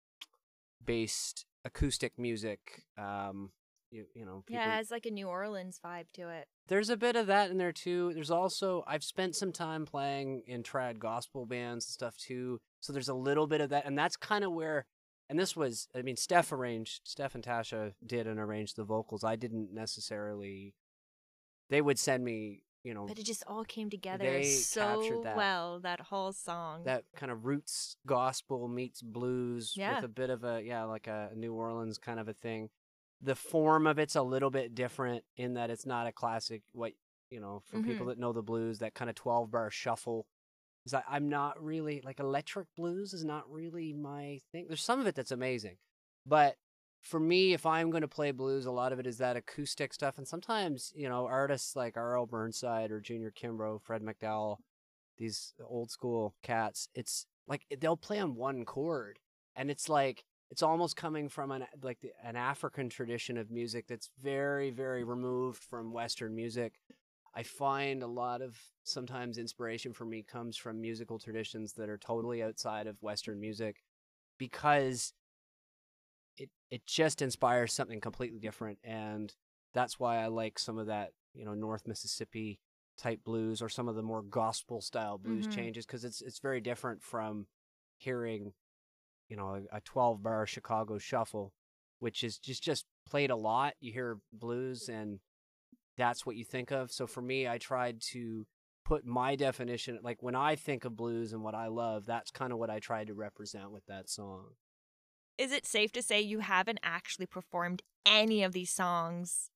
based 0.84 1.44
acoustic 1.64 2.18
music. 2.18 2.84
Um, 2.96 3.50
you, 3.90 4.06
you 4.14 4.24
know 4.24 4.42
people, 4.46 4.60
Yeah, 4.62 4.72
it 4.72 4.76
has 4.76 4.90
like 4.90 5.06
a 5.06 5.10
New 5.10 5.26
Orleans 5.28 5.80
vibe 5.84 6.10
to 6.14 6.28
it. 6.28 6.46
there's 6.68 6.90
a 6.90 6.96
bit 6.96 7.16
of 7.16 7.26
that 7.28 7.50
in 7.50 7.58
there 7.58 7.72
too. 7.72 8.12
There's 8.14 8.30
also 8.30 8.84
I've 8.86 9.04
spent 9.04 9.34
some 9.36 9.52
time 9.52 9.86
playing 9.86 10.42
in 10.46 10.62
trad 10.62 10.98
gospel 10.98 11.46
bands 11.46 11.86
and 11.86 11.92
stuff 11.92 12.16
too. 12.16 12.58
So 12.80 12.92
there's 12.92 13.08
a 13.08 13.14
little 13.14 13.46
bit 13.46 13.60
of 13.60 13.70
that, 13.70 13.86
and 13.86 13.98
that's 13.98 14.16
kind 14.16 14.44
of 14.44 14.52
where. 14.52 14.86
And 15.30 15.38
this 15.38 15.54
was, 15.54 15.88
I 15.94 16.00
mean, 16.00 16.16
Steph 16.16 16.52
arranged, 16.52 17.02
Steph 17.04 17.34
and 17.34 17.44
Tasha 17.44 17.92
did 18.06 18.26
and 18.26 18.38
arranged 18.40 18.76
the 18.76 18.84
vocals. 18.84 19.24
I 19.24 19.36
didn't 19.36 19.74
necessarily. 19.74 20.74
They 21.68 21.82
would 21.82 21.98
send 21.98 22.24
me, 22.24 22.62
you 22.82 22.94
know, 22.94 23.04
But 23.06 23.18
it 23.18 23.26
just 23.26 23.44
all 23.46 23.64
came 23.64 23.90
together 23.90 24.42
so 24.44 25.20
that. 25.24 25.36
well, 25.36 25.80
that 25.80 26.00
whole 26.00 26.32
song. 26.32 26.84
that 26.84 27.04
kind 27.14 27.30
of 27.30 27.44
roots 27.44 27.96
gospel 28.06 28.68
meets 28.68 29.02
blues 29.02 29.74
Yeah. 29.76 29.96
with 29.96 30.04
a 30.04 30.08
bit 30.08 30.30
of 30.30 30.44
a 30.44 30.62
yeah 30.64 30.84
like 30.84 31.06
a 31.08 31.30
New 31.36 31.52
Orleans 31.52 31.98
kind 31.98 32.18
of 32.18 32.28
a 32.28 32.32
thing. 32.32 32.70
The 33.20 33.34
form 33.34 33.86
of 33.86 33.98
it's 33.98 34.14
a 34.16 34.22
little 34.22 34.50
bit 34.50 34.74
different 34.74 35.24
in 35.36 35.54
that 35.54 35.70
it's 35.70 35.86
not 35.86 36.06
a 36.06 36.12
classic 36.12 36.62
what 36.72 36.92
you 37.30 37.40
know 37.40 37.60
for 37.66 37.80
people 37.82 38.06
Mhm. 38.06 38.10
that 38.10 38.18
know 38.18 38.32
the 38.32 38.42
blues 38.42 38.78
that 38.78 38.94
kind 38.94 39.10
of 39.10 39.16
12 39.16 39.50
bar 39.50 39.70
shuffle. 39.70 40.26
Is 40.86 40.92
that 40.92 41.04
I'm 41.08 41.28
not 41.28 41.62
really 41.62 42.00
like 42.02 42.20
electric 42.20 42.68
blues 42.76 43.12
is 43.12 43.24
not 43.24 43.50
really 43.50 43.92
my 43.92 44.40
thing. 44.52 44.66
There's 44.68 44.82
some 44.82 45.00
of 45.00 45.06
it 45.06 45.14
that's 45.14 45.32
amazing. 45.32 45.78
But 46.24 46.56
for 47.00 47.20
me, 47.20 47.52
if 47.52 47.66
I'm 47.66 47.90
going 47.90 48.02
to 48.02 48.08
play 48.08 48.30
blues, 48.32 48.64
a 48.66 48.70
lot 48.70 48.92
of 48.92 48.98
it 48.98 49.06
is 49.06 49.18
that 49.18 49.36
acoustic 49.36 49.92
stuff. 49.92 50.16
And 50.18 50.26
sometimes, 50.26 50.92
you 50.96 51.08
know, 51.08 51.26
artists 51.26 51.76
like 51.76 51.96
R.L. 51.96 52.26
Burnside 52.26 52.90
or 52.90 53.00
Junior 53.00 53.30
Kimbrough, 53.30 53.82
Fred 53.82 54.02
McDowell, 54.02 54.56
these 55.16 55.54
old 55.62 55.90
school 55.90 56.34
cats, 56.42 56.88
it's 56.94 57.26
like 57.46 57.66
they'll 57.80 57.96
play 57.96 58.18
on 58.18 58.34
one 58.34 58.64
chord. 58.64 59.18
And 59.54 59.70
it's 59.70 59.88
like, 59.88 60.24
it's 60.50 60.62
almost 60.62 60.96
coming 60.96 61.28
from 61.28 61.50
an 61.50 61.66
like 61.82 62.00
the, 62.00 62.10
an 62.24 62.36
African 62.36 62.88
tradition 62.88 63.36
of 63.36 63.50
music 63.50 63.86
that's 63.88 64.10
very, 64.20 64.70
very 64.70 65.04
removed 65.04 65.62
from 65.62 65.92
Western 65.92 66.34
music. 66.34 66.74
I 67.34 67.42
find 67.42 68.02
a 68.02 68.06
lot 68.06 68.42
of 68.42 68.58
sometimes 68.84 69.38
inspiration 69.38 69.92
for 69.92 70.04
me 70.04 70.22
comes 70.22 70.56
from 70.56 70.80
musical 70.80 71.18
traditions 71.18 71.74
that 71.74 71.88
are 71.88 71.98
totally 71.98 72.42
outside 72.42 72.86
of 72.86 72.96
Western 73.02 73.40
music 73.40 73.82
because 74.38 75.12
it 76.36 76.50
it 76.70 76.86
just 76.86 77.22
inspires 77.22 77.72
something 77.72 78.00
completely 78.00 78.38
different 78.38 78.78
and 78.84 79.34
that's 79.74 79.98
why 80.00 80.16
I 80.18 80.28
like 80.28 80.58
some 80.58 80.78
of 80.78 80.86
that, 80.86 81.10
you 81.34 81.44
know, 81.44 81.52
North 81.54 81.86
Mississippi 81.86 82.58
type 82.96 83.22
blues 83.22 83.60
or 83.60 83.68
some 83.68 83.86
of 83.86 83.94
the 83.96 84.02
more 84.02 84.22
gospel 84.22 84.80
style 84.80 85.18
blues 85.18 85.46
Mhm. 85.46 85.52
changes 85.52 85.86
because 85.86 86.04
it's 86.04 86.20
it's 86.22 86.38
very 86.40 86.60
different 86.60 87.02
from 87.02 87.46
hearing, 87.98 88.52
you 89.28 89.36
know, 89.36 89.66
a, 89.72 89.76
a 89.76 89.80
12 89.80 90.22
bar 90.22 90.46
Chicago 90.46 90.98
shuffle, 90.98 91.52
which 91.98 92.24
is 92.24 92.38
just 92.38 92.62
just 92.62 92.86
played 93.08 93.30
a 93.30 93.36
lot. 93.36 93.74
You 93.80 93.92
hear 93.92 94.18
blues 94.32 94.88
and 94.88 95.20
that's 95.96 96.24
what 96.24 96.36
you 96.36 96.44
think 96.44 96.70
of. 96.70 96.92
So 96.92 97.06
for 97.06 97.20
me, 97.20 97.48
I 97.48 97.58
tried 97.58 98.00
to 98.12 98.46
put 98.84 99.04
my 99.04 99.36
definition 99.36 99.98
like 100.02 100.22
when 100.22 100.34
I 100.34 100.56
think 100.56 100.84
of 100.84 100.96
blues 100.96 101.32
and 101.32 101.42
what 101.42 101.54
I 101.54 101.66
love, 101.66 102.06
that's 102.06 102.30
kind 102.30 102.52
of 102.52 102.58
what 102.58 102.70
I 102.70 102.78
tried 102.78 103.08
to 103.08 103.14
represent 103.14 103.70
with 103.70 103.84
that 103.86 104.08
song. 104.08 104.44
Is 105.36 105.52
it 105.52 105.66
safe 105.66 105.92
to 105.92 106.02
say 106.02 106.20
you 106.20 106.40
haven't 106.40 106.80
actually 106.82 107.26
performed 107.26 107.82
any 108.06 108.42
of 108.42 108.52
these 108.52 108.70
songs 108.72 109.50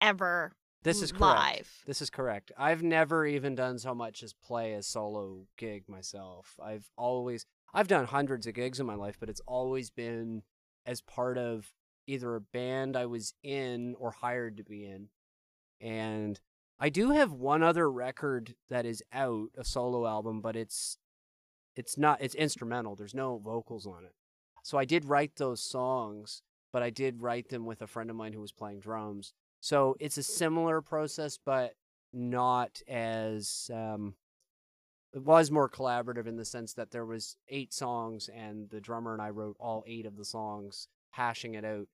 ever 0.00 0.52
This 0.82 1.02
is 1.02 1.12
correct. 1.12 1.22
live? 1.22 1.82
This 1.86 2.00
is 2.00 2.10
correct. 2.10 2.50
I've 2.56 2.82
never 2.82 3.26
even 3.26 3.54
done 3.54 3.78
so 3.78 3.94
much 3.94 4.22
as 4.22 4.32
play 4.32 4.72
a 4.72 4.82
solo 4.82 5.46
gig 5.56 5.84
myself. 5.88 6.56
I've 6.60 6.90
always 6.96 7.44
I've 7.74 7.88
done 7.88 8.06
hundreds 8.06 8.46
of 8.46 8.54
gigs 8.54 8.80
in 8.80 8.86
my 8.86 8.94
life, 8.94 9.16
but 9.18 9.28
it's 9.28 9.42
always 9.46 9.90
been 9.90 10.42
as 10.86 11.00
part 11.00 11.36
of 11.36 11.72
either 12.06 12.34
a 12.34 12.40
band 12.40 12.96
I 12.96 13.06
was 13.06 13.34
in 13.42 13.94
or 13.98 14.10
hired 14.10 14.56
to 14.56 14.64
be 14.64 14.86
in. 14.86 15.08
And 15.80 16.40
I 16.80 16.88
do 16.88 17.10
have 17.10 17.32
one 17.32 17.62
other 17.62 17.90
record 17.90 18.54
that 18.70 18.86
is 18.86 19.02
out, 19.12 19.50
a 19.56 19.64
solo 19.64 20.06
album, 20.06 20.40
but 20.40 20.56
it's 20.56 20.98
it's 21.76 21.96
not 21.98 22.20
it's 22.20 22.34
instrumental. 22.34 22.96
There's 22.96 23.14
no 23.14 23.38
vocals 23.38 23.86
on 23.86 24.04
it. 24.04 24.14
So 24.62 24.78
I 24.78 24.84
did 24.84 25.04
write 25.04 25.36
those 25.36 25.62
songs, 25.62 26.42
but 26.72 26.82
I 26.82 26.90
did 26.90 27.22
write 27.22 27.48
them 27.48 27.66
with 27.66 27.82
a 27.82 27.86
friend 27.86 28.10
of 28.10 28.16
mine 28.16 28.32
who 28.32 28.40
was 28.40 28.52
playing 28.52 28.80
drums. 28.80 29.32
So 29.60 29.96
it's 30.00 30.18
a 30.18 30.22
similar 30.22 30.80
process, 30.80 31.38
but 31.44 31.74
not 32.12 32.80
as 32.88 33.70
um, 33.72 34.14
it 35.12 35.22
was 35.22 35.50
more 35.50 35.68
collaborative 35.68 36.26
in 36.26 36.36
the 36.36 36.44
sense 36.44 36.74
that 36.74 36.90
there 36.90 37.06
was 37.06 37.36
eight 37.48 37.72
songs 37.72 38.28
and 38.28 38.68
the 38.70 38.80
drummer 38.80 39.12
and 39.12 39.22
I 39.22 39.30
wrote 39.30 39.56
all 39.58 39.84
eight 39.86 40.06
of 40.06 40.16
the 40.16 40.24
songs, 40.24 40.88
hashing 41.10 41.54
it 41.54 41.64
out. 41.64 41.88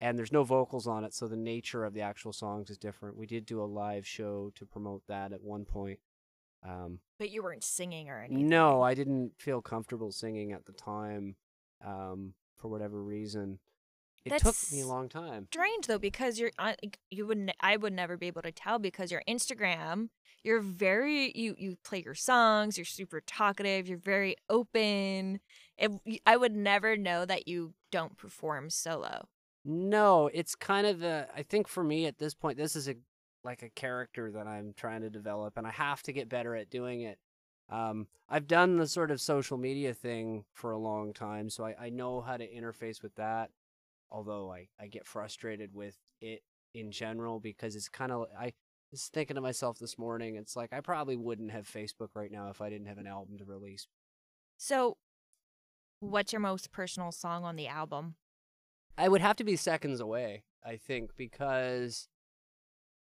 And 0.00 0.18
there's 0.18 0.32
no 0.32 0.44
vocals 0.44 0.86
on 0.86 1.04
it, 1.04 1.14
so 1.14 1.26
the 1.26 1.36
nature 1.38 1.84
of 1.84 1.94
the 1.94 2.02
actual 2.02 2.32
songs 2.34 2.68
is 2.68 2.76
different. 2.76 3.16
We 3.16 3.26
did 3.26 3.46
do 3.46 3.62
a 3.62 3.64
live 3.64 4.06
show 4.06 4.52
to 4.56 4.66
promote 4.66 5.02
that 5.08 5.32
at 5.32 5.42
one 5.42 5.64
point. 5.64 6.00
Um, 6.62 6.98
But 7.18 7.30
you 7.30 7.42
weren't 7.42 7.64
singing 7.64 8.10
or 8.10 8.18
anything. 8.20 8.46
no, 8.48 8.82
I 8.82 8.92
didn't 8.94 9.32
feel 9.38 9.62
comfortable 9.62 10.12
singing 10.12 10.52
at 10.52 10.66
the 10.66 10.72
time 10.72 11.36
um, 11.82 12.34
for 12.58 12.68
whatever 12.68 13.02
reason. 13.02 13.58
It 14.26 14.38
took 14.38 14.56
me 14.72 14.80
a 14.80 14.86
long 14.86 15.08
time. 15.08 15.46
strange 15.50 15.86
though 15.86 15.98
because 15.98 16.38
you're 16.38 16.50
you 17.10 17.26
would 17.26 17.52
I 17.60 17.76
would 17.76 17.92
never 17.92 18.16
be 18.16 18.26
able 18.26 18.42
to 18.42 18.52
tell 18.52 18.78
because 18.78 19.10
your 19.10 19.22
Instagram 19.28 20.08
you're 20.42 20.60
very 20.60 21.32
you 21.34 21.54
you 21.58 21.76
play 21.84 22.02
your 22.04 22.14
songs 22.14 22.76
you're 22.76 22.84
super 22.84 23.20
talkative 23.20 23.88
you're 23.88 23.98
very 23.98 24.36
open 24.48 25.40
it, 25.78 25.90
I 26.24 26.36
would 26.36 26.54
never 26.54 26.96
know 26.96 27.24
that 27.24 27.48
you 27.48 27.74
don't 27.90 28.16
perform 28.16 28.70
solo 28.70 29.28
No, 29.64 30.30
it's 30.32 30.54
kind 30.54 30.86
of 30.86 31.02
a. 31.02 31.26
I 31.34 31.42
think 31.42 31.66
for 31.66 31.82
me 31.82 32.06
at 32.06 32.18
this 32.18 32.34
point, 32.34 32.56
this 32.56 32.76
is 32.76 32.88
a 32.88 32.94
like 33.42 33.62
a 33.62 33.68
character 33.70 34.30
that 34.32 34.46
I'm 34.46 34.74
trying 34.76 35.00
to 35.02 35.10
develop, 35.10 35.56
and 35.56 35.66
I 35.66 35.70
have 35.72 36.02
to 36.04 36.12
get 36.12 36.28
better 36.28 36.54
at 36.54 36.70
doing 36.70 37.02
it. 37.02 37.18
Um, 37.68 38.06
I've 38.28 38.46
done 38.46 38.76
the 38.76 38.86
sort 38.86 39.10
of 39.10 39.20
social 39.20 39.58
media 39.58 39.92
thing 39.92 40.44
for 40.52 40.70
a 40.70 40.78
long 40.78 41.12
time, 41.12 41.50
so 41.50 41.64
I, 41.64 41.74
I 41.86 41.90
know 41.90 42.20
how 42.20 42.36
to 42.36 42.46
interface 42.46 43.02
with 43.02 43.14
that. 43.16 43.50
Although 44.10 44.52
I, 44.52 44.68
I 44.80 44.86
get 44.86 45.06
frustrated 45.06 45.70
with 45.74 45.96
it 46.20 46.42
in 46.74 46.90
general 46.90 47.40
because 47.40 47.74
it's 47.76 47.88
kind 47.88 48.12
of 48.12 48.26
I 48.38 48.52
was 48.92 49.10
thinking 49.12 49.36
to 49.36 49.40
myself 49.40 49.78
this 49.78 49.98
morning. 49.98 50.36
It's 50.36 50.56
like 50.56 50.72
I 50.72 50.80
probably 50.80 51.16
wouldn't 51.16 51.50
have 51.50 51.66
Facebook 51.66 52.08
right 52.14 52.30
now 52.30 52.48
if 52.50 52.60
I 52.60 52.70
didn't 52.70 52.86
have 52.86 52.98
an 52.98 53.06
album 53.06 53.38
to 53.38 53.44
release. 53.44 53.88
so 54.56 54.96
what's 56.00 56.32
your 56.32 56.40
most 56.40 56.70
personal 56.72 57.10
song 57.10 57.42
on 57.42 57.56
the 57.56 57.66
album 57.66 58.16
I 58.98 59.08
would 59.08 59.20
have 59.20 59.36
to 59.36 59.44
be 59.44 59.56
seconds 59.56 60.00
away, 60.00 60.44
I 60.64 60.76
think, 60.76 61.16
because 61.16 62.08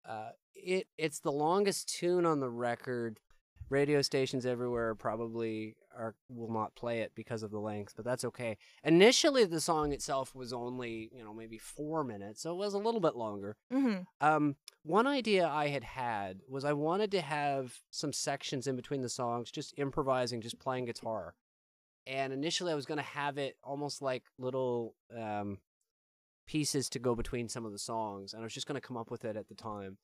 uh, 0.07 0.29
it 0.55 0.87
it's 0.97 1.19
the 1.19 1.31
longest 1.31 1.89
tune 1.89 2.25
on 2.25 2.39
the 2.39 2.49
record. 2.49 3.19
Radio 3.69 4.01
stations 4.01 4.45
everywhere 4.45 4.89
are 4.89 4.95
probably 4.95 5.75
are 5.97 6.15
will 6.29 6.51
not 6.51 6.75
play 6.75 6.99
it 6.99 7.11
because 7.15 7.43
of 7.43 7.51
the 7.51 7.59
length, 7.59 7.93
but 7.95 8.05
that's 8.05 8.25
okay. 8.25 8.57
Initially, 8.83 9.45
the 9.45 9.61
song 9.61 9.91
itself 9.91 10.33
was 10.35 10.53
only 10.53 11.09
you 11.13 11.23
know 11.23 11.33
maybe 11.33 11.57
four 11.57 12.03
minutes, 12.03 12.41
so 12.41 12.51
it 12.51 12.57
was 12.57 12.73
a 12.73 12.79
little 12.79 13.01
bit 13.01 13.15
longer. 13.15 13.55
mm-hmm. 13.71 14.03
Um, 14.21 14.55
one 14.83 15.07
idea 15.07 15.47
I 15.47 15.67
had 15.67 15.83
had 15.83 16.41
was 16.47 16.65
I 16.65 16.73
wanted 16.73 17.11
to 17.11 17.21
have 17.21 17.79
some 17.89 18.13
sections 18.13 18.67
in 18.67 18.75
between 18.75 19.01
the 19.01 19.09
songs, 19.09 19.51
just 19.51 19.73
improvising, 19.77 20.41
just 20.41 20.59
playing 20.59 20.85
guitar. 20.85 21.35
And 22.05 22.33
initially, 22.33 22.71
I 22.71 22.75
was 22.75 22.85
going 22.85 22.97
to 22.97 23.03
have 23.03 23.37
it 23.37 23.57
almost 23.63 24.01
like 24.01 24.23
little 24.37 24.95
um, 25.17 25.59
pieces 26.45 26.89
to 26.89 26.99
go 26.99 27.15
between 27.15 27.47
some 27.47 27.65
of 27.65 27.71
the 27.71 27.79
songs, 27.79 28.33
and 28.33 28.41
I 28.41 28.43
was 28.43 28.53
just 28.53 28.67
going 28.67 28.79
to 28.79 28.85
come 28.85 28.97
up 28.97 29.09
with 29.09 29.23
it 29.23 29.37
at 29.37 29.47
the 29.47 29.55
time. 29.55 29.97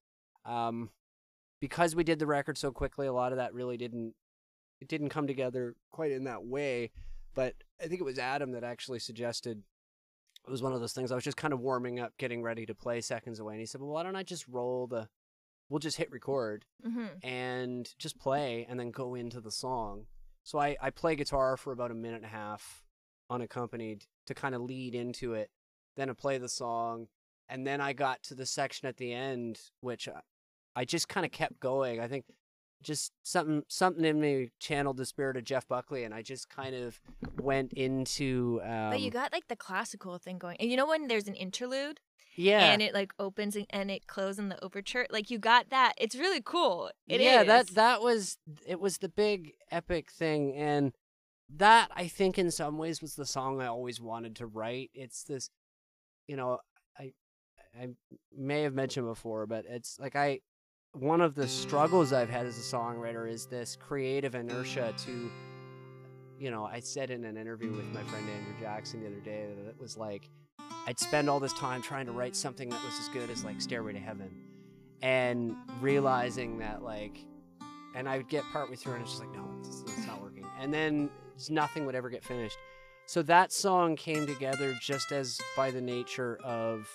Um, 0.46 0.92
because 1.60 1.96
we 1.96 2.04
did 2.04 2.20
the 2.20 2.26
record 2.26 2.58
so 2.58 2.72
quickly, 2.72 3.08
a 3.08 3.14
lot 3.14 3.34
of 3.34 3.38
that 3.38 3.54
really 3.54 3.78
didn't 3.78 4.16
it 4.82 4.88
didn't 4.88 5.10
come 5.10 5.28
together 5.28 5.76
quite 5.92 6.12
in 6.12 6.24
that 6.26 6.44
way. 6.44 6.92
But 7.36 7.56
I 7.82 7.88
think 7.88 8.02
it 8.02 8.06
was 8.06 8.20
Adam 8.20 8.52
that 8.54 8.64
actually 8.64 9.00
suggested 9.00 9.62
it 10.48 10.52
was 10.52 10.62
one 10.64 10.74
of 10.74 10.80
those 10.80 10.94
things 10.94 11.12
I 11.12 11.16
was 11.16 11.24
just 11.24 11.38
kind 11.38 11.54
of 11.54 11.60
warming 11.60 12.00
up, 12.00 12.14
getting 12.18 12.42
ready 12.42 12.66
to 12.66 12.74
play 12.74 13.02
seconds 13.02 13.40
away. 13.40 13.54
And 13.54 13.60
he 13.60 13.66
said, 13.66 13.82
Well, 13.82 13.92
why 13.92 14.04
don't 14.04 14.16
I 14.16 14.24
just 14.24 14.48
roll 14.48 14.88
the, 14.88 15.08
we'll 15.70 15.80
just 15.80 15.98
hit 15.98 16.12
record 16.12 16.66
Mm-hmm. 16.86 17.06
and 17.28 17.90
just 17.98 18.18
play 18.20 18.66
and 18.70 18.80
then 18.80 18.92
go 18.92 19.16
into 19.16 19.42
the 19.42 19.52
song. 19.52 20.06
So 20.44 20.58
I, 20.60 20.76
I 20.82 20.90
play 20.90 21.16
guitar 21.16 21.58
for 21.58 21.72
about 21.72 21.92
a 21.92 21.96
minute 21.96 22.18
and 22.18 22.26
a 22.26 22.30
half 22.30 22.84
unaccompanied 23.30 24.06
to 24.28 24.34
kind 24.34 24.56
of 24.56 24.62
lead 24.62 24.96
into 24.96 25.34
it. 25.34 25.50
Then 25.96 26.10
I 26.10 26.14
play 26.14 26.38
the 26.38 26.50
song. 26.50 27.08
And 27.48 27.66
then 27.66 27.82
I 27.82 27.94
got 27.94 28.22
to 28.24 28.36
the 28.36 28.46
section 28.46 28.88
at 28.88 28.98
the 28.98 29.12
end, 29.12 29.60
which 29.82 30.08
I, 30.08 30.22
I 30.76 30.86
just 30.86 31.08
kind 31.10 31.26
of 31.26 31.32
kept 31.32 31.60
going. 31.60 32.00
I 32.00 32.08
think 32.08 32.26
just 32.82 33.12
something 33.24 33.64
something 33.68 34.06
in 34.06 34.20
me 34.20 34.50
channeled 34.60 34.98
the 34.98 35.06
spirit 35.06 35.38
of 35.38 35.44
Jeff 35.44 35.68
Buckley, 35.68 36.04
and 36.04 36.14
I 36.14 36.22
just 36.22 36.50
kind 36.50 36.76
of 36.76 37.00
went 37.42 37.74
into. 37.74 38.62
Um, 38.64 38.92
but 38.92 39.02
you 39.02 39.12
got 39.12 39.34
like 39.34 39.48
the 39.48 39.56
classical 39.56 40.18
thing 40.18 40.38
going 40.38 40.58
and 40.60 40.70
you 40.70 40.78
know 40.78 40.88
when 40.88 41.08
there's 41.08 41.28
an 41.28 41.36
interlude 41.36 42.00
yeah, 42.36 42.72
and 42.72 42.82
it 42.82 42.94
like 42.94 43.14
opens 43.20 43.56
and, 43.56 43.66
and 43.70 43.92
it 43.92 44.08
closes 44.08 44.40
in 44.40 44.50
the 44.50 44.64
overture 44.64 45.06
like 45.10 45.30
you 45.30 45.38
got 45.38 45.70
that 45.72 45.94
it's 45.98 46.16
really 46.16 46.42
cool 46.44 46.90
It 47.08 47.20
yeah, 47.20 47.44
that 47.44 47.70
is. 47.70 47.76
that 47.76 48.02
was 48.02 48.38
it 48.66 48.80
was 48.80 49.00
the 49.00 49.10
big 49.10 49.54
epic 49.72 50.10
thing, 50.12 50.56
and 50.56 50.94
that 51.58 51.92
I 51.96 52.08
think 52.08 52.38
in 52.38 52.52
some 52.52 52.78
ways 52.78 53.02
was 53.02 53.16
the 53.16 53.26
song 53.26 53.62
I 53.62 53.66
always 53.68 54.00
wanted 54.00 54.36
to 54.38 54.46
write. 54.46 54.92
It's 54.94 55.24
this, 55.24 55.50
you 56.28 56.38
know, 56.38 56.60
I 56.98 57.14
I 57.78 57.90
may 58.36 58.62
have 58.62 58.74
mentioned 58.74 59.08
before, 59.08 59.46
but 59.46 59.66
it's 59.68 60.00
like 60.00 60.16
I 60.16 60.40
one 60.94 61.22
of 61.22 61.36
the 61.36 61.48
struggles 61.48 62.14
I've 62.14 62.30
had 62.30 62.46
as 62.46 62.58
a 62.58 62.76
songwriter 62.76 63.30
is 63.30 63.46
this 63.46 63.76
creative 63.76 64.36
inertia 64.36 64.94
to 65.06 65.32
you 66.40 66.52
know, 66.52 66.64
I 66.64 66.80
said 66.80 67.12
in 67.12 67.26
an 67.26 67.36
interview 67.36 67.70
with 67.70 67.86
my 67.94 68.02
friend 68.04 68.26
Andrew 68.30 68.54
Jackson 68.62 69.02
the 69.02 69.08
other 69.08 69.20
day 69.20 69.46
that 69.58 69.70
it 69.70 69.76
was 69.78 69.98
like 69.98 70.30
I'd 70.88 70.98
spend 70.98 71.30
all 71.30 71.40
this 71.40 71.54
time 71.54 71.82
trying 71.82 72.06
to 72.06 72.14
write 72.14 72.36
something 72.36 72.70
that 72.70 72.82
was 72.84 72.98
as 73.00 73.10
good 73.10 73.30
as 73.30 73.44
like 73.44 73.62
Stairway 73.62 73.94
to 73.94 74.00
Heaven 74.00 74.32
and 75.02 75.56
realizing 75.82 76.60
that 76.60 76.82
like 76.82 77.18
and 77.94 78.08
I 78.08 78.18
would 78.18 78.30
get 78.30 78.44
partway 78.54 78.78
through 78.78 78.94
and 78.94 79.02
it's 79.02 79.12
just 79.12 79.22
like 79.22 79.36
no, 79.36 79.46
it's, 79.60 79.82
it's 79.82 80.08
not 80.08 80.22
working. 80.22 80.46
And 80.60 80.74
then 80.74 81.10
nothing 81.50 81.86
would 81.86 81.96
ever 81.96 82.10
get 82.10 82.24
finished. 82.24 82.58
So 83.06 83.22
that 83.24 83.52
song 83.52 83.96
came 83.96 84.26
together 84.26 84.74
just 84.82 85.12
as 85.12 85.42
by 85.58 85.72
the 85.72 85.82
nature 85.82 86.40
of 86.44 86.88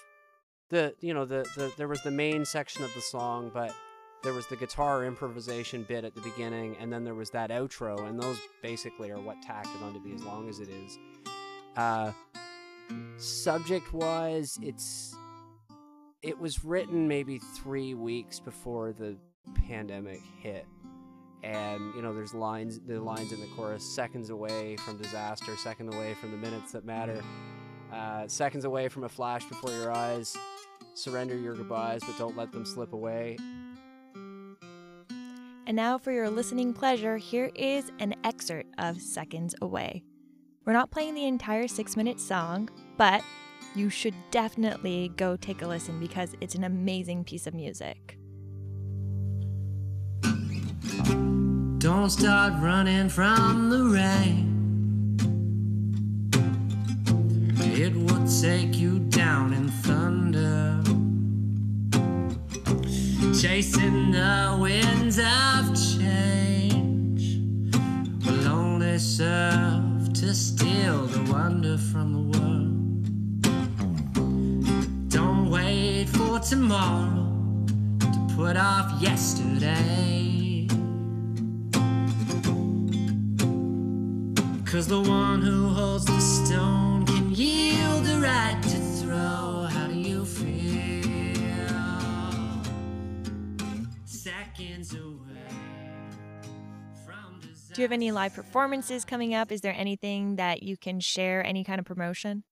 the 0.71 0.95
you 1.01 1.13
know 1.13 1.27
the, 1.27 1.47
the 1.57 1.73
there 1.77 1.89
was 1.89 2.03
the 2.03 2.11
main 2.11 2.45
section 2.45 2.83
of 2.83 2.95
the 2.95 3.01
song 3.01 3.51
but 3.53 3.75
there 4.25 4.33
was 4.33 4.47
the 4.47 4.57
guitar 4.57 5.05
improvisation 5.05 5.83
bit 5.83 6.03
at 6.03 6.15
the 6.15 6.21
beginning 6.23 6.77
and 6.81 6.91
then 6.93 7.05
there 7.05 7.15
was 7.15 7.31
that 7.31 7.51
outro 7.51 8.09
and 8.09 8.21
those 8.21 8.39
basically 8.63 9.11
are 9.11 9.21
what 9.21 9.41
tacked 9.43 9.69
it 9.69 9.83
on 9.83 9.93
to 9.93 10.01
be 10.01 10.15
as 10.15 10.23
long 10.25 10.49
as 10.49 10.61
it 10.61 10.69
is. 10.71 10.99
Uh, 11.77 12.11
subject 13.19 13.93
wise 13.93 14.59
it's 14.63 15.15
it 16.23 16.39
was 16.39 16.65
written 16.65 17.07
maybe 17.07 17.39
three 17.39 17.93
weeks 17.93 18.41
before 18.41 18.93
the 18.93 19.17
pandemic 19.69 20.23
hit. 20.41 20.67
And 21.43 21.95
you 21.95 22.01
know 22.01 22.15
there's 22.15 22.33
lines 22.33 22.81
the 22.81 22.99
lines 22.99 23.33
in 23.33 23.41
the 23.41 23.47
chorus 23.49 23.85
seconds 23.85 24.31
away 24.31 24.77
from 24.79 24.97
disaster 24.97 25.55
second 25.59 25.93
away 25.93 26.15
from 26.15 26.31
the 26.31 26.39
minutes 26.39 26.73
that 26.73 26.87
matter 26.87 27.23
uh, 27.93 28.27
seconds 28.27 28.65
away 28.65 28.89
from 28.89 29.05
a 29.05 29.09
flash 29.09 29.45
before 29.45 29.71
your 29.71 29.93
eyes 29.93 30.35
surrender 30.95 31.37
your 31.37 31.55
goodbyes 31.55 32.01
but 32.03 32.17
don't 32.17 32.35
let 32.35 32.51
them 32.51 32.65
slip 32.65 32.95
away 32.95 33.37
And 35.66 35.77
now, 35.77 35.96
for 35.96 36.12
your 36.12 36.29
listening 36.29 36.74
pleasure, 36.74 37.16
here 37.16 37.50
is 37.55 37.90
an 37.98 38.14
excerpt 38.22 38.74
of 38.77 39.00
Seconds 39.00 39.55
Away. 39.62 40.05
We're 40.66 40.74
not 40.74 40.90
playing 40.90 41.14
the 41.14 41.24
entire 41.24 41.68
six 41.68 41.96
minute 41.96 42.20
song, 42.20 42.68
but 42.98 43.22
you 43.74 43.88
should 43.88 44.14
definitely 44.31 45.11
go 45.16 45.37
take 45.37 45.62
a 45.62 45.66
listen 45.66 45.98
because 45.98 46.35
it's 46.40 46.55
an 46.55 46.64
amazing 46.64 47.24
piece 47.24 47.46
of 47.46 47.55
music. 47.55 48.18
Don't 51.79 52.11
start 52.11 52.55
running 52.62 53.09
from 53.09 53.70
the 53.70 53.85
rain. 53.85 54.50
It 57.77 57.94
will 57.94 58.27
take 58.40 58.77
you 58.77 59.00
down 59.00 59.53
in 59.53 59.68
thunder. 59.68 60.74
Chasing 63.40 64.12
the 64.12 64.57
winds 64.61 65.18
of 65.18 65.75
change 65.75 67.40
will 68.25 68.49
only 68.49 68.97
serve 68.99 70.12
to 70.14 70.33
steal 70.33 71.07
the 71.07 71.33
wonder 71.33 71.77
from 71.77 72.12
the 72.12 72.38
world. 72.38 73.01
Don't 75.09 75.51
wait 75.51 76.09
for 76.11 76.38
tomorrow 76.38 77.27
to 77.99 78.35
put 78.37 78.57
off 78.57 79.03
yesterday. 79.03 80.68
Cause 84.64 84.87
the 84.87 85.01
one 85.01 85.42
who 85.42 85.68
holds 85.70 86.05
the 86.05 86.20
stone 86.20 86.84
Do 97.75 97.83
you 97.83 97.85
have 97.87 97.93
any 97.93 98.13
live 98.13 98.35
performances 98.35 99.05
coming 99.05 99.35
up? 99.35 99.51
Is 99.51 99.61
there 99.61 99.75
anything 99.77 100.37
that 100.37 100.63
you 100.63 100.77
can 100.77 101.01
share, 101.01 101.45
any 101.45 101.65
kind 101.65 101.81
of 101.81 101.85
promotion? 101.85 102.45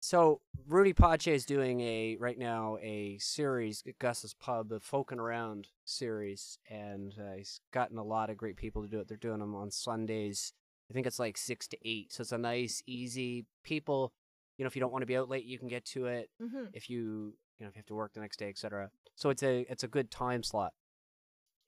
So 0.00 0.40
Rudy 0.66 0.92
Pache 0.92 1.32
is 1.32 1.46
doing 1.46 1.80
a 1.80 2.16
right 2.18 2.36
now 2.36 2.76
a 2.82 3.18
series 3.20 3.84
Gus's 4.00 4.34
Pub, 4.34 4.68
the 4.68 4.80
Folkin' 4.80 5.20
Around 5.20 5.68
series, 5.84 6.58
and 6.68 7.14
uh, 7.20 7.36
he's 7.36 7.60
gotten 7.72 7.96
a 7.96 8.02
lot 8.02 8.30
of 8.30 8.36
great 8.36 8.56
people 8.56 8.82
to 8.82 8.88
do 8.88 8.98
it. 8.98 9.06
They're 9.06 9.16
doing 9.16 9.38
them 9.38 9.54
on 9.54 9.70
Sundays. 9.70 10.52
I 10.90 10.92
think 10.92 11.06
it's 11.06 11.20
like 11.20 11.38
six 11.38 11.68
to 11.68 11.78
eight, 11.84 12.12
so 12.12 12.22
it's 12.22 12.32
a 12.32 12.38
nice, 12.38 12.82
easy. 12.88 13.46
People, 13.62 14.12
you 14.58 14.64
know, 14.64 14.66
if 14.66 14.74
you 14.74 14.80
don't 14.80 14.92
want 14.92 15.02
to 15.02 15.06
be 15.06 15.16
out 15.16 15.30
late, 15.30 15.44
you 15.44 15.56
can 15.60 15.68
get 15.68 15.84
to 15.86 16.06
it. 16.06 16.30
Mm-hmm. 16.42 16.64
If 16.72 16.90
you, 16.90 17.34
you 17.60 17.64
know, 17.64 17.68
if 17.68 17.76
you 17.76 17.78
have 17.78 17.86
to 17.86 17.94
work 17.94 18.12
the 18.12 18.20
next 18.20 18.38
day, 18.38 18.48
etc. 18.48 18.90
So 19.14 19.30
it's 19.30 19.44
a 19.44 19.64
it's 19.70 19.84
a 19.84 19.88
good 19.88 20.10
time 20.10 20.42
slot. 20.42 20.72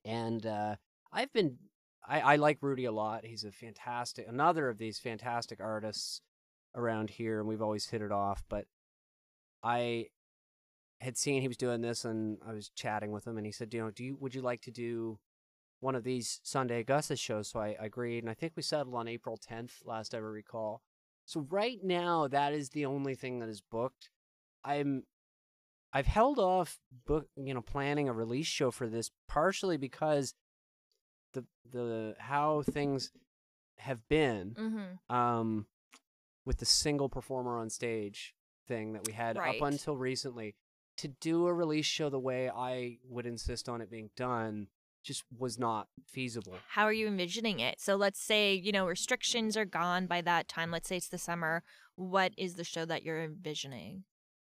And 0.04 0.44
uh, 0.44 0.74
I've 1.12 1.32
been 1.32 1.56
I, 2.08 2.20
I 2.20 2.36
like 2.36 2.58
Rudy 2.60 2.84
a 2.84 2.92
lot. 2.92 3.24
He's 3.24 3.44
a 3.44 3.50
fantastic 3.50 4.26
another 4.28 4.68
of 4.68 4.78
these 4.78 4.98
fantastic 4.98 5.60
artists 5.60 6.20
around 6.74 7.10
here, 7.10 7.40
and 7.40 7.48
we've 7.48 7.62
always 7.62 7.86
hit 7.86 8.02
it 8.02 8.12
off. 8.12 8.44
But 8.48 8.66
I 9.62 10.06
had 11.00 11.16
seen 11.16 11.42
he 11.42 11.48
was 11.48 11.56
doing 11.56 11.80
this, 11.80 12.04
and 12.04 12.38
I 12.46 12.52
was 12.52 12.70
chatting 12.70 13.10
with 13.10 13.26
him, 13.26 13.36
and 13.36 13.46
he 13.46 13.52
said, 13.52 13.74
"You 13.74 13.82
know, 13.82 13.90
do 13.90 14.04
you 14.04 14.16
would 14.20 14.34
you 14.34 14.42
like 14.42 14.62
to 14.62 14.70
do 14.70 15.18
one 15.80 15.94
of 15.94 16.04
these 16.04 16.40
Sunday 16.44 16.80
at 16.80 16.86
Gus's 16.86 17.18
shows?" 17.20 17.48
So 17.48 17.60
I 17.60 17.76
agreed, 17.78 18.22
and 18.22 18.30
I 18.30 18.34
think 18.34 18.52
we 18.56 18.62
settled 18.62 18.94
on 18.94 19.08
April 19.08 19.36
10th, 19.38 19.84
last 19.84 20.14
I 20.14 20.18
ever 20.18 20.30
recall. 20.30 20.82
So 21.24 21.46
right 21.50 21.82
now, 21.82 22.28
that 22.28 22.52
is 22.52 22.70
the 22.70 22.86
only 22.86 23.16
thing 23.16 23.40
that 23.40 23.48
is 23.48 23.60
booked. 23.60 24.10
I'm 24.64 25.04
I've 25.92 26.06
held 26.06 26.38
off 26.38 26.78
book, 27.06 27.28
you 27.36 27.54
know, 27.54 27.62
planning 27.62 28.08
a 28.08 28.12
release 28.12 28.46
show 28.46 28.70
for 28.70 28.86
this 28.86 29.10
partially 29.28 29.76
because 29.76 30.34
the 31.32 31.44
the 31.70 32.14
how 32.18 32.62
things 32.62 33.12
have 33.78 34.06
been 34.08 34.54
Mm-hmm. 34.58 35.14
um, 35.14 35.66
with 36.44 36.58
the 36.58 36.64
single 36.64 37.08
performer 37.08 37.58
on 37.58 37.68
stage 37.70 38.34
thing 38.68 38.92
that 38.94 39.06
we 39.06 39.12
had 39.12 39.36
Right. 39.36 39.60
up 39.60 39.66
until 39.68 39.96
recently. 39.96 40.54
To 40.98 41.08
do 41.08 41.46
a 41.46 41.52
release 41.52 41.84
show 41.86 42.08
the 42.08 42.18
way 42.18 42.48
I 42.48 42.98
would 43.06 43.26
insist 43.26 43.68
on 43.68 43.80
it 43.82 43.90
being 43.90 44.10
done 44.16 44.68
just 45.04 45.24
was 45.38 45.58
not 45.58 45.88
feasible. 46.06 46.54
How 46.68 46.84
are 46.84 46.92
you 46.92 47.06
envisioning 47.06 47.60
it? 47.60 47.80
So 47.80 47.96
let's 47.96 48.18
say, 48.18 48.54
you 48.54 48.72
know, 48.72 48.86
restrictions 48.86 49.56
are 49.56 49.66
gone 49.66 50.06
by 50.06 50.20
that 50.22 50.48
time. 50.48 50.70
Let's 50.70 50.88
say 50.88 50.96
it's 50.96 51.08
the 51.08 51.18
summer. 51.18 51.62
What 51.96 52.32
is 52.38 52.54
the 52.54 52.64
show 52.64 52.84
that 52.86 53.02
you're 53.02 53.22
envisioning? 53.22 54.04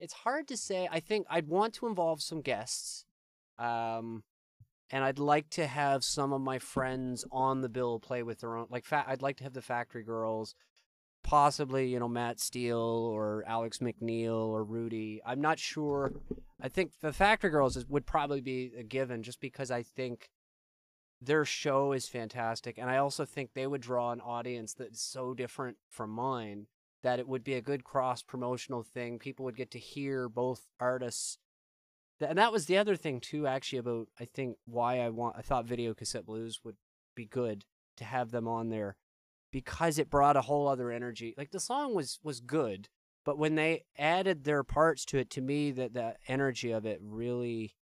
It's 0.00 0.12
hard 0.14 0.46
to 0.48 0.56
say. 0.56 0.88
I 0.90 1.00
think 1.00 1.26
I'd 1.28 1.48
want 1.48 1.74
to 1.74 1.86
involve 1.88 2.22
some 2.22 2.40
guests. 2.40 3.04
Um, 3.58 4.22
and 4.90 5.04
I'd 5.04 5.18
like 5.18 5.50
to 5.50 5.66
have 5.66 6.02
some 6.02 6.32
of 6.32 6.40
my 6.40 6.58
friends 6.58 7.24
on 7.30 7.60
the 7.60 7.68
bill 7.68 7.98
play 7.98 8.22
with 8.22 8.40
their 8.40 8.56
own. 8.56 8.66
Like, 8.70 8.84
fa- 8.84 9.04
I'd 9.06 9.22
like 9.22 9.36
to 9.38 9.44
have 9.44 9.52
the 9.52 9.62
Factory 9.62 10.02
Girls, 10.02 10.54
possibly, 11.22 11.88
you 11.88 11.98
know, 11.98 12.08
Matt 12.08 12.40
Steele 12.40 12.78
or 12.78 13.44
Alex 13.46 13.78
McNeil 13.78 14.48
or 14.48 14.64
Rudy. 14.64 15.20
I'm 15.26 15.40
not 15.40 15.58
sure. 15.58 16.12
I 16.60 16.68
think 16.68 16.92
the 17.00 17.12
Factory 17.12 17.50
Girls 17.50 17.76
is, 17.76 17.86
would 17.86 18.06
probably 18.06 18.40
be 18.40 18.72
a 18.78 18.82
given 18.82 19.22
just 19.22 19.40
because 19.40 19.70
I 19.70 19.82
think 19.82 20.30
their 21.20 21.44
show 21.44 21.92
is 21.92 22.08
fantastic. 22.08 22.78
And 22.78 22.88
I 22.88 22.96
also 22.96 23.24
think 23.24 23.50
they 23.52 23.66
would 23.66 23.80
draw 23.82 24.12
an 24.12 24.20
audience 24.20 24.72
that's 24.72 25.02
so 25.02 25.34
different 25.34 25.76
from 25.90 26.10
mine 26.10 26.66
that 27.02 27.18
it 27.18 27.28
would 27.28 27.44
be 27.44 27.54
a 27.54 27.60
good 27.60 27.84
cross 27.84 28.22
promotional 28.22 28.82
thing. 28.82 29.18
People 29.18 29.44
would 29.44 29.56
get 29.56 29.70
to 29.72 29.78
hear 29.78 30.28
both 30.28 30.66
artists. 30.80 31.38
And 32.20 32.38
that 32.38 32.52
was 32.52 32.66
the 32.66 32.78
other 32.78 32.96
thing 32.96 33.20
too, 33.20 33.46
actually, 33.46 33.78
about 33.78 34.08
I 34.18 34.24
think 34.24 34.56
why 34.64 35.00
I 35.00 35.08
want 35.08 35.36
I 35.38 35.42
thought 35.42 35.66
Video 35.66 35.94
Cassette 35.94 36.26
Blues 36.26 36.60
would 36.64 36.76
be 37.14 37.26
good 37.26 37.64
to 37.96 38.04
have 38.04 38.30
them 38.30 38.48
on 38.48 38.70
there 38.70 38.96
because 39.52 39.98
it 39.98 40.10
brought 40.10 40.36
a 40.36 40.42
whole 40.42 40.68
other 40.68 40.90
energy. 40.90 41.34
Like 41.36 41.50
the 41.50 41.60
song 41.60 41.94
was 41.94 42.18
was 42.22 42.40
good, 42.40 42.88
but 43.24 43.38
when 43.38 43.54
they 43.54 43.84
added 43.96 44.44
their 44.44 44.64
parts 44.64 45.04
to 45.06 45.18
it, 45.18 45.30
to 45.30 45.40
me 45.40 45.70
that 45.72 45.94
the 45.94 46.14
energy 46.26 46.72
of 46.72 46.86
it 46.86 46.98
really 47.02 47.76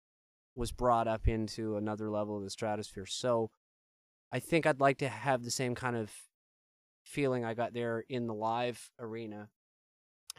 was 0.55 0.71
brought 0.71 1.07
up 1.07 1.27
into 1.27 1.75
another 1.75 2.09
level 2.09 2.37
of 2.37 2.43
the 2.43 2.49
stratosphere. 2.49 3.05
So 3.05 3.49
I 4.31 4.39
think 4.39 4.65
I'd 4.65 4.79
like 4.79 4.97
to 4.99 5.09
have 5.09 5.43
the 5.43 5.51
same 5.51 5.75
kind 5.75 5.95
of 5.95 6.11
feeling 7.03 7.43
I 7.43 7.53
got 7.53 7.73
there 7.73 8.03
in 8.09 8.27
the 8.27 8.33
live 8.33 8.89
arena. 8.99 9.49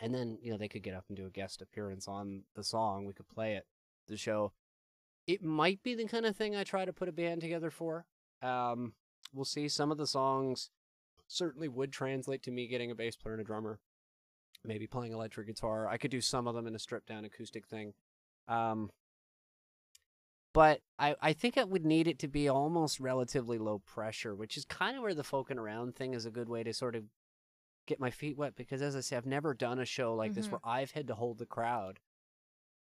And 0.01 0.13
then, 0.13 0.39
you 0.41 0.51
know, 0.51 0.59
they 0.59 0.69
could 0.69 0.83
get 0.83 0.95
up 0.95 1.05
and 1.09 1.17
do 1.17 1.27
a 1.27 1.31
guest 1.31 1.63
appearance 1.63 2.09
on 2.09 2.43
the 2.57 2.65
song. 2.65 3.05
We 3.05 3.13
could 3.13 3.29
play 3.29 3.55
it, 3.55 3.67
the 4.07 4.17
show. 4.17 4.53
It 5.27 5.43
might 5.43 5.83
be 5.83 5.95
the 5.95 6.07
kind 6.07 6.27
of 6.27 6.37
thing 6.37 6.55
I 6.55 6.65
try 6.65 6.85
to 6.85 6.93
put 6.93 7.09
a 7.09 7.13
band 7.13 7.41
together 7.41 7.71
for. 7.71 8.05
Um, 8.43 8.95
we'll 9.33 9.45
see. 9.45 9.69
Some 9.69 9.91
of 9.91 9.99
the 9.99 10.07
songs 10.07 10.71
certainly 11.27 11.69
would 11.69 11.93
translate 11.93 12.43
to 12.43 12.51
me 12.51 12.67
getting 12.67 12.91
a 12.91 12.95
bass 12.95 13.17
player 13.17 13.33
and 13.35 13.41
a 13.41 13.45
drummer, 13.45 13.79
maybe 14.65 14.87
playing 14.87 15.13
electric 15.13 15.47
guitar. 15.47 15.89
I 15.89 15.97
could 15.97 16.11
do 16.11 16.21
some 16.21 16.47
of 16.47 16.55
them 16.55 16.67
in 16.67 16.75
a 16.75 16.79
stripped 16.79 17.09
down 17.09 17.25
acoustic 17.25 17.67
thing. 17.67 17.95
Um, 18.49 18.91
but 20.53 20.81
I, 20.99 21.17
I 21.21 21.33
think 21.33 21.57
it 21.57 21.69
would 21.69 21.85
need 21.85 22.07
it 22.07 22.19
to 22.21 22.29
be 22.29 22.49
almost 22.49 23.01
relatively 23.01 23.59
low 23.59 23.81
pressure, 23.81 24.35
which 24.35 24.57
is 24.57 24.65
kind 24.65 24.97
of 24.97 25.03
where 25.03 25.15
the 25.15 25.25
folking 25.25 25.59
around 25.59 25.97
thing 25.97 26.15
is 26.15 26.27
a 26.27 26.31
good 26.31 26.49
way 26.49 26.63
to 26.63 26.73
sort 26.73 26.95
of 26.95 27.05
get 27.87 27.99
my 27.99 28.11
feet 28.11 28.37
wet 28.37 28.55
because 28.55 28.81
as 28.81 28.95
I 28.95 29.01
say, 29.01 29.17
I've 29.17 29.27
never 29.27 29.53
done 29.53 29.79
a 29.79 29.85
show 29.85 30.15
like 30.15 30.35
this 30.35 30.47
Mhm. 30.47 30.53
where 30.53 30.61
I've 30.65 30.93
had 30.93 31.09
to 31.09 31.15
hold 31.15 31.39
the 31.39 31.47
crowd. 31.47 31.99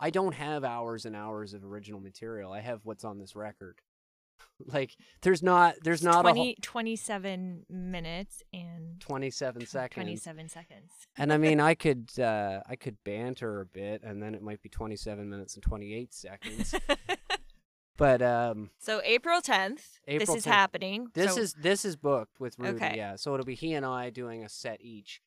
I 0.03 0.11
don't 0.11 0.35
have 0.35 0.65
hours 0.65 1.07
and 1.07 1.15
hours 1.15 1.55
of 1.55 1.65
original 1.65 2.01
material. 2.01 2.53
I 2.53 2.61
have 2.61 2.81
what's 2.83 3.05
on 3.05 3.19
this 3.21 3.37
record. 3.37 3.81
like 4.67 4.97
there's 5.23 5.43
not 5.43 5.77
there's 5.85 6.03
not 6.03 6.21
a 6.21 6.23
20, 6.31 6.41
whole, 6.41 6.55
27 6.61 7.67
minutes 7.71 8.43
and 8.53 9.01
27 9.01 9.67
seconds. 9.67 9.95
27 9.95 10.49
seconds. 10.49 10.91
And 11.17 11.33
I 11.33 11.39
mean, 11.39 11.61
I 11.71 11.75
could 11.75 12.11
uh, 12.19 12.61
I 12.69 12.75
could 12.75 12.97
banter 13.05 13.61
a 13.61 13.67
bit, 13.67 14.03
and 14.03 14.21
then 14.21 14.35
it 14.35 14.43
might 14.43 14.61
be 14.61 14.69
27 14.69 15.31
minutes 15.31 15.55
and 15.55 15.63
28 15.63 16.13
seconds. 16.13 16.75
but 17.97 18.23
um, 18.23 18.71
so 18.81 19.01
April 19.05 19.41
10th, 19.41 19.83
April 20.09 20.35
this 20.35 20.45
is 20.45 20.45
10th. 20.45 20.51
happening. 20.51 21.07
this 21.15 21.35
So- 21.35 21.41
is 21.41 21.53
this 21.55 21.85
is 21.85 21.95
booked 21.95 22.41
with 22.41 22.59
Rudy. 22.59 22.75
Okay. 22.75 22.95
Yeah, 22.97 23.15
so 23.15 23.35
it'll 23.35 23.47
be 23.47 23.55
he 23.55 23.75
and 23.75 23.87
I 23.87 24.11
doing 24.11 24.43
a 24.43 24.49
set 24.49 24.81
each, 24.81 25.21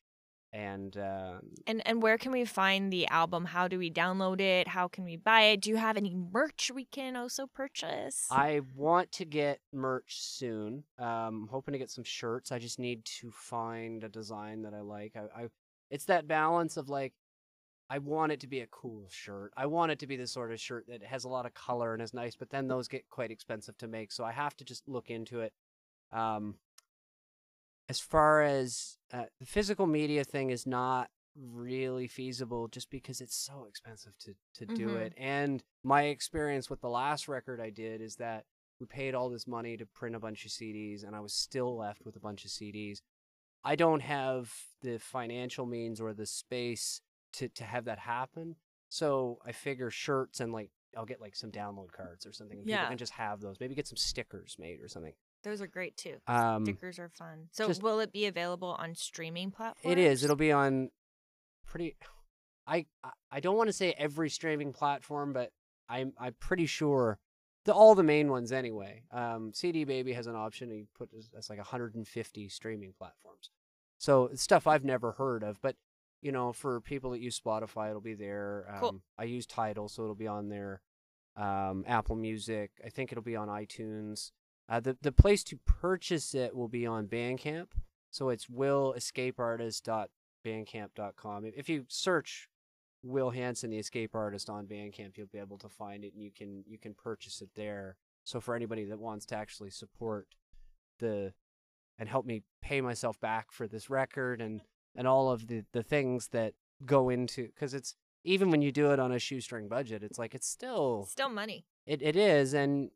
and 0.52 0.96
um, 0.96 1.40
and 1.66 1.86
and 1.86 2.02
where 2.02 2.18
can 2.18 2.32
we 2.32 2.44
find 2.44 2.92
the 2.92 3.06
album? 3.08 3.44
How 3.44 3.68
do 3.68 3.78
we 3.78 3.90
download 3.90 4.40
it? 4.40 4.68
How 4.68 4.88
can 4.88 5.04
we 5.04 5.16
buy 5.16 5.42
it? 5.42 5.60
Do 5.60 5.70
you 5.70 5.76
have 5.76 5.96
any 5.96 6.14
merch 6.14 6.70
we 6.74 6.84
can 6.84 7.16
also 7.16 7.46
purchase? 7.46 8.26
I 8.30 8.60
want 8.74 9.12
to 9.12 9.24
get 9.24 9.60
merch 9.72 10.20
soon. 10.20 10.84
Um, 10.98 11.48
hoping 11.50 11.72
to 11.72 11.78
get 11.78 11.90
some 11.90 12.04
shirts. 12.04 12.52
I 12.52 12.58
just 12.58 12.78
need 12.78 13.04
to 13.20 13.30
find 13.30 14.04
a 14.04 14.08
design 14.08 14.62
that 14.62 14.74
I 14.74 14.80
like. 14.80 15.14
I, 15.16 15.42
I 15.42 15.48
it's 15.90 16.06
that 16.06 16.26
balance 16.26 16.76
of 16.76 16.88
like 16.88 17.12
I 17.88 17.98
want 17.98 18.32
it 18.32 18.40
to 18.40 18.46
be 18.46 18.60
a 18.60 18.66
cool 18.66 19.06
shirt. 19.08 19.52
I 19.56 19.66
want 19.66 19.92
it 19.92 19.98
to 20.00 20.06
be 20.06 20.16
the 20.16 20.26
sort 20.26 20.52
of 20.52 20.60
shirt 20.60 20.86
that 20.88 21.04
has 21.04 21.24
a 21.24 21.28
lot 21.28 21.46
of 21.46 21.54
color 21.54 21.92
and 21.92 22.02
is 22.02 22.12
nice, 22.12 22.34
but 22.34 22.50
then 22.50 22.66
those 22.66 22.88
get 22.88 23.08
quite 23.08 23.30
expensive 23.30 23.78
to 23.78 23.86
make, 23.86 24.10
so 24.10 24.24
I 24.24 24.32
have 24.32 24.56
to 24.56 24.64
just 24.64 24.88
look 24.88 25.08
into 25.10 25.40
it. 25.40 25.52
Um, 26.12 26.56
as 27.88 28.00
far 28.00 28.42
as 28.42 28.98
uh, 29.12 29.24
the 29.40 29.46
physical 29.46 29.86
media 29.86 30.24
thing 30.24 30.50
is 30.50 30.66
not 30.66 31.08
really 31.38 32.08
feasible 32.08 32.66
just 32.68 32.88
because 32.90 33.20
it's 33.20 33.36
so 33.36 33.66
expensive 33.68 34.16
to 34.18 34.34
to 34.54 34.66
do 34.66 34.88
Mhm. 34.88 34.96
it. 35.06 35.12
And 35.18 35.62
my 35.82 36.04
experience 36.04 36.70
with 36.70 36.80
the 36.80 36.88
last 36.88 37.28
record 37.28 37.60
I 37.60 37.70
did 37.70 38.00
is 38.00 38.16
that 38.16 38.46
we 38.80 38.86
paid 38.86 39.14
all 39.14 39.28
this 39.30 39.46
money 39.46 39.76
to 39.76 39.86
print 39.86 40.16
a 40.16 40.20
bunch 40.20 40.44
of 40.46 40.50
CDs 40.50 41.02
and 41.04 41.14
I 41.14 41.20
was 41.20 41.34
still 41.34 41.76
left 41.76 42.04
with 42.04 42.16
a 42.16 42.20
bunch 42.20 42.44
of 42.44 42.50
CDs. 42.50 43.02
I 43.64 43.76
don't 43.76 44.00
have 44.00 44.52
the 44.80 44.98
financial 44.98 45.66
means 45.66 46.00
or 46.00 46.14
the 46.14 46.26
space 46.26 47.00
to 47.34 47.48
to 47.50 47.64
have 47.64 47.84
that 47.84 47.98
happen. 47.98 48.56
So 48.88 49.38
I 49.44 49.52
figure 49.52 49.90
shirts 49.90 50.40
and 50.40 50.52
like 50.52 50.70
I'll 50.96 51.04
get 51.04 51.20
like 51.20 51.36
some 51.36 51.50
download 51.52 51.92
cards 51.92 52.24
or 52.24 52.32
something. 52.32 52.58
and 52.58 52.66
people 52.66 52.80
Yeah. 52.82 52.88
can 52.88 52.96
just 52.96 53.12
have 53.12 53.40
those. 53.40 53.60
Maybe 53.60 53.74
get 53.74 53.86
some 53.86 53.98
stickers 53.98 54.56
made 54.58 54.80
or 54.80 54.88
something. 54.88 55.14
Those 55.46 55.62
are 55.62 55.68
great 55.68 55.96
too. 55.96 56.16
Um, 56.26 56.64
Stickers 56.66 56.98
are 56.98 57.08
fun. 57.08 57.48
So 57.52 57.68
just- 57.68 57.80
will 57.80 58.00
it 58.00 58.12
be 58.12 58.26
available 58.26 58.70
on 58.80 58.96
streaming 58.96 59.52
platforms? 59.52 59.92
It 59.92 59.96
is. 59.96 60.24
It'll 60.24 60.34
be 60.34 60.50
on 60.50 60.90
pretty. 61.64 61.96
I 62.66 62.86
I- 63.30 63.38
don't 63.38 63.56
want 63.56 63.68
to 63.68 63.72
say 63.72 63.92
every 63.96 64.28
streaming 64.28 64.72
platform, 64.72 65.32
but 65.32 65.52
I'm 65.88 66.14
I'm 66.18 66.34
pretty 66.40 66.66
sure 66.66 67.20
the 67.64 67.72
all 67.72 67.94
the 67.94 68.02
main 68.02 68.28
ones 68.28 68.50
anyway. 68.50 69.04
Um, 69.12 69.52
CD 69.54 69.84
Baby 69.84 70.14
has 70.14 70.26
an 70.26 70.34
option. 70.34 70.68
You 70.72 70.88
put 70.98 71.10
that's 71.32 71.48
like 71.48 71.58
150 71.60 72.48
streaming 72.48 72.92
platforms. 72.92 73.50
So 73.98 74.30
stuff 74.34 74.66
I've 74.66 74.84
never 74.84 75.12
heard 75.12 75.44
of, 75.44 75.60
but 75.62 75.76
you 76.22 76.32
know, 76.32 76.52
for 76.52 76.80
people 76.80 77.10
that 77.10 77.20
use 77.20 77.38
Spotify, 77.38 77.90
it'll 77.90 78.00
be 78.00 78.14
there. 78.14 78.66
Um, 78.68 78.80
Cool. 78.80 79.02
I 79.16 79.24
use 79.24 79.46
Tidal, 79.46 79.88
so 79.88 80.02
it'll 80.02 80.16
be 80.16 80.26
on 80.26 80.48
there. 80.48 80.82
Um, 81.36 81.84
Apple 81.86 82.16
Music. 82.16 82.72
I 82.84 82.88
think 82.88 83.12
it'll 83.12 83.22
be 83.22 83.36
on 83.36 83.46
iTunes. 83.46 84.32
Uh, 84.68 84.80
the 84.80 84.96
the 85.00 85.12
place 85.12 85.44
to 85.44 85.56
purchase 85.64 86.34
it 86.34 86.54
will 86.56 86.68
be 86.68 86.86
on 86.86 87.06
Bandcamp. 87.06 87.68
So 88.10 88.30
it's 88.30 88.46
will'escapeartist.bandcamp.com. 90.44 91.44
If 91.44 91.54
if 91.56 91.68
you 91.68 91.84
search 91.88 92.48
Will 93.02 93.30
Hansen, 93.30 93.70
the 93.70 93.78
escape 93.78 94.14
artist, 94.14 94.50
on 94.50 94.66
Bandcamp, 94.66 95.16
you'll 95.16 95.28
be 95.28 95.38
able 95.38 95.58
to 95.58 95.68
find 95.68 96.04
it, 96.04 96.12
and 96.14 96.22
you 96.22 96.30
can 96.30 96.64
you 96.66 96.78
can 96.78 96.94
purchase 96.94 97.40
it 97.42 97.50
there. 97.54 97.96
So 98.24 98.40
for 98.40 98.54
anybody 98.56 98.84
that 98.86 98.98
wants 98.98 99.26
to 99.26 99.36
actually 99.36 99.70
support 99.70 100.28
the 100.98 101.32
and 101.98 102.08
help 102.08 102.26
me 102.26 102.42
pay 102.60 102.80
myself 102.80 103.20
back 103.20 103.52
for 103.52 103.66
this 103.68 103.88
record 103.88 104.40
and 104.40 104.60
and 104.96 105.06
all 105.06 105.30
of 105.30 105.46
the 105.46 105.64
the 105.72 105.82
things 105.82 106.28
that 106.28 106.54
go 106.84 107.08
into 107.08 107.46
because 107.46 107.72
it's 107.74 107.94
even 108.24 108.50
when 108.50 108.60
you 108.60 108.72
do 108.72 108.90
it 108.90 108.98
on 108.98 109.12
a 109.12 109.18
shoestring 109.20 109.68
budget, 109.68 110.02
it's 110.02 110.18
like 110.18 110.34
it's 110.34 110.48
still 110.48 111.06
Still 111.08 111.28
money. 111.28 111.64
it 111.86 112.02
it 112.02 112.16
is, 112.16 112.54
and 112.54 112.90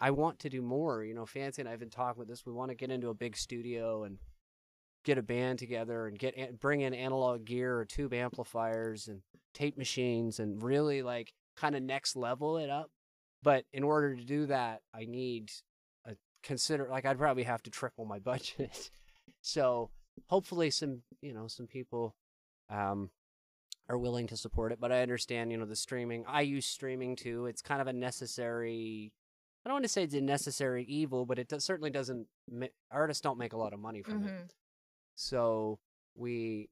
I 0.00 0.10
want 0.10 0.38
to 0.40 0.50
do 0.50 0.62
more. 0.62 1.04
You 1.04 1.14
know, 1.14 1.26
Fancy 1.26 1.62
and 1.62 1.68
I 1.68 1.72
have 1.72 1.80
been 1.80 1.90
talking 1.90 2.18
with 2.18 2.28
this. 2.28 2.44
We 2.44 2.52
want 2.52 2.70
to 2.70 2.74
get 2.74 2.90
into 2.90 3.08
a 3.08 3.14
big 3.14 3.36
studio 3.36 4.04
and 4.04 4.18
get 5.04 5.18
a 5.18 5.22
band 5.22 5.58
together 5.58 6.06
and 6.06 6.18
get 6.18 6.58
bring 6.60 6.80
in 6.80 6.92
analog 6.92 7.44
gear 7.44 7.78
or 7.78 7.84
tube 7.84 8.12
amplifiers 8.12 9.08
and 9.08 9.22
tape 9.54 9.78
machines 9.78 10.40
and 10.40 10.62
really 10.62 11.02
like 11.02 11.32
kind 11.56 11.74
of 11.76 11.82
next 11.82 12.16
level 12.16 12.58
it 12.58 12.70
up. 12.70 12.90
But 13.42 13.64
in 13.72 13.84
order 13.84 14.16
to 14.16 14.24
do 14.24 14.46
that, 14.46 14.82
I 14.92 15.04
need 15.04 15.50
a 16.04 16.16
consider 16.42 16.88
like 16.90 17.06
I'd 17.06 17.18
probably 17.18 17.44
have 17.44 17.62
to 17.64 17.70
triple 17.70 18.04
my 18.04 18.18
budget. 18.20 18.90
so 19.40 19.90
hopefully 20.28 20.70
some 20.70 21.02
you 21.20 21.32
know 21.32 21.46
some 21.46 21.66
people 21.66 22.14
um 22.70 23.10
are 23.88 23.98
willing 23.98 24.26
to 24.26 24.36
support 24.36 24.72
it 24.72 24.80
but 24.80 24.90
i 24.90 25.02
understand 25.02 25.52
you 25.52 25.58
know 25.58 25.64
the 25.64 25.76
streaming 25.76 26.24
i 26.26 26.40
use 26.40 26.66
streaming 26.66 27.14
too 27.14 27.46
it's 27.46 27.62
kind 27.62 27.80
of 27.80 27.86
a 27.86 27.92
necessary 27.92 29.12
i 29.66 29.68
don't 29.68 29.74
want 29.74 29.84
to 29.84 29.88
say 29.88 30.04
it's 30.04 30.14
a 30.14 30.20
necessary 30.20 30.84
evil 30.84 31.26
but 31.26 31.38
it 31.40 31.48
does, 31.48 31.64
certainly 31.64 31.90
doesn't 31.90 32.28
ma- 32.48 32.66
artists 32.92 33.20
don't 33.20 33.36
make 33.38 33.52
a 33.52 33.56
lot 33.58 33.72
of 33.72 33.80
money 33.80 34.00
from 34.00 34.24
it 34.26 34.30
Mhm. 34.32 34.48
so 35.16 35.80
we 36.14 36.70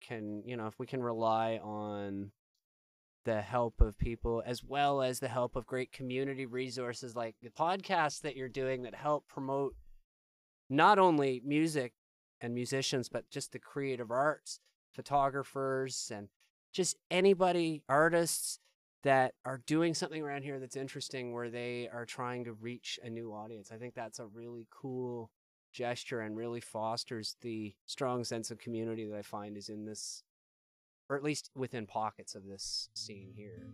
can 0.00 0.42
you 0.46 0.56
know 0.56 0.66
if 0.66 0.78
we 0.78 0.86
can 0.86 1.02
rely 1.02 1.58
on 1.58 2.32
the 3.26 3.40
help 3.40 3.80
of 3.80 3.96
people 3.98 4.42
as 4.44 4.62
well 4.64 5.00
as 5.02 5.20
the 5.20 5.28
help 5.28 5.54
of 5.56 5.64
great 5.66 5.92
community 5.92 6.44
resources 6.46 7.14
like 7.14 7.36
the 7.42 7.50
podcast 7.50 8.20
that 8.22 8.36
you're 8.36 8.48
doing 8.48 8.82
that 8.82 8.94
help 8.94 9.26
promote 9.28 9.74
not 10.68 10.98
only 10.98 11.40
music 11.44 11.92
and 12.40 12.54
musicians 12.54 13.08
but 13.08 13.28
just 13.30 13.52
the 13.52 13.58
creative 13.58 14.10
arts 14.10 14.60
photographers 14.92 16.10
and 16.14 16.28
just 16.72 16.96
anybody 17.10 17.82
artists 17.88 18.58
that 19.04 19.34
are 19.44 19.60
doing 19.66 19.94
something 19.94 20.22
around 20.22 20.42
here 20.42 20.58
that's 20.58 20.76
interesting 20.76 21.32
where 21.32 21.50
they 21.50 21.88
are 21.92 22.04
trying 22.04 22.44
to 22.44 22.52
reach 22.54 22.98
a 23.04 23.10
new 23.10 23.32
audience 23.32 23.70
i 23.72 23.76
think 23.76 23.94
that's 23.94 24.18
a 24.18 24.26
really 24.26 24.66
cool 24.70 25.30
gesture 25.72 26.20
and 26.20 26.36
really 26.36 26.60
fosters 26.60 27.36
the 27.42 27.74
strong 27.86 28.24
sense 28.24 28.50
of 28.50 28.58
community 28.58 29.04
that 29.06 29.16
i 29.16 29.22
find 29.22 29.56
is 29.56 29.68
in 29.68 29.84
this 29.84 30.22
or 31.08 31.16
at 31.16 31.22
least 31.22 31.50
within 31.54 31.86
pockets 31.86 32.34
of 32.34 32.46
this 32.46 32.88
scene 32.94 33.30
here 33.36 33.66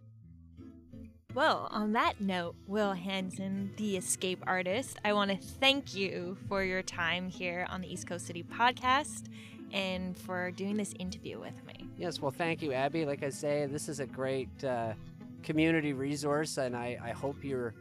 Well, 1.32 1.68
on 1.70 1.92
that 1.92 2.20
note, 2.20 2.56
Will 2.66 2.92
Hansen, 2.92 3.70
the 3.76 3.96
escape 3.96 4.42
artist, 4.48 4.98
I 5.04 5.12
want 5.12 5.30
to 5.30 5.36
thank 5.36 5.94
you 5.94 6.36
for 6.48 6.64
your 6.64 6.82
time 6.82 7.28
here 7.30 7.68
on 7.70 7.82
the 7.82 7.92
East 7.92 8.08
Coast 8.08 8.26
City 8.26 8.42
podcast 8.42 9.28
and 9.72 10.18
for 10.18 10.50
doing 10.50 10.76
this 10.76 10.92
interview 10.98 11.38
with 11.38 11.64
me. 11.66 11.86
Yes, 11.96 12.20
well, 12.20 12.32
thank 12.32 12.62
you, 12.62 12.72
Abby. 12.72 13.04
Like 13.04 13.22
I 13.22 13.30
say, 13.30 13.66
this 13.66 13.88
is 13.88 14.00
a 14.00 14.06
great 14.06 14.48
uh, 14.64 14.94
community 15.42 15.92
resource, 15.92 16.58
and 16.58 16.76
I, 16.76 16.98
I 17.02 17.10
hope 17.10 17.42
you're, 17.42 17.74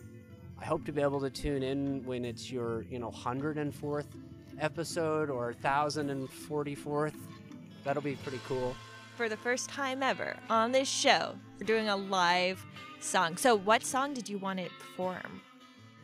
I 0.59 0.65
hope 0.65 0.85
to 0.85 0.91
be 0.91 1.01
able 1.01 1.21
to 1.21 1.29
tune 1.29 1.63
in 1.63 2.03
when 2.05 2.25
it's 2.25 2.51
your, 2.51 2.83
you 2.83 2.99
know, 2.99 3.11
hundred 3.11 3.57
and 3.57 3.73
fourth 3.73 4.07
episode 4.59 5.29
or 5.29 5.53
thousand 5.53 6.09
and 6.09 6.29
forty 6.29 6.75
fourth. 6.75 7.15
That'll 7.83 8.01
be 8.01 8.15
pretty 8.15 8.39
cool. 8.47 8.75
For 9.15 9.29
the 9.29 9.37
first 9.37 9.69
time 9.69 10.01
ever 10.03 10.37
on 10.49 10.71
this 10.71 10.87
show, 10.87 11.35
we're 11.59 11.65
doing 11.65 11.89
a 11.89 11.95
live 11.95 12.65
song. 12.99 13.37
So, 13.37 13.55
what 13.55 13.83
song 13.83 14.13
did 14.13 14.29
you 14.29 14.37
want 14.37 14.59
to 14.59 14.69
perform? 14.79 15.41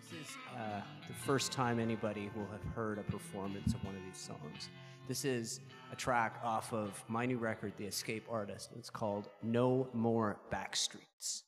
This 0.02 0.30
is 0.30 0.38
uh, 0.58 0.82
the 1.08 1.14
first 1.14 1.52
time 1.52 1.80
anybody 1.80 2.30
will 2.36 2.48
have 2.52 2.64
heard 2.74 2.98
a 2.98 3.04
performance 3.04 3.74
of 3.74 3.84
one 3.84 3.96
of 3.96 4.02
these 4.06 4.18
songs. 4.22 4.70
This 5.08 5.24
is 5.24 5.60
a 5.92 5.96
track 5.96 6.40
off 6.44 6.74
of 6.74 7.04
my 7.08 7.28
new 7.28 7.38
record, 7.38 7.74
The 7.78 7.86
Escape 7.86 8.26
Artist. 8.28 8.72
It's 8.76 8.90
called 8.90 9.30
No 9.44 9.88
More 9.94 10.40
Backstreets. 10.52 11.44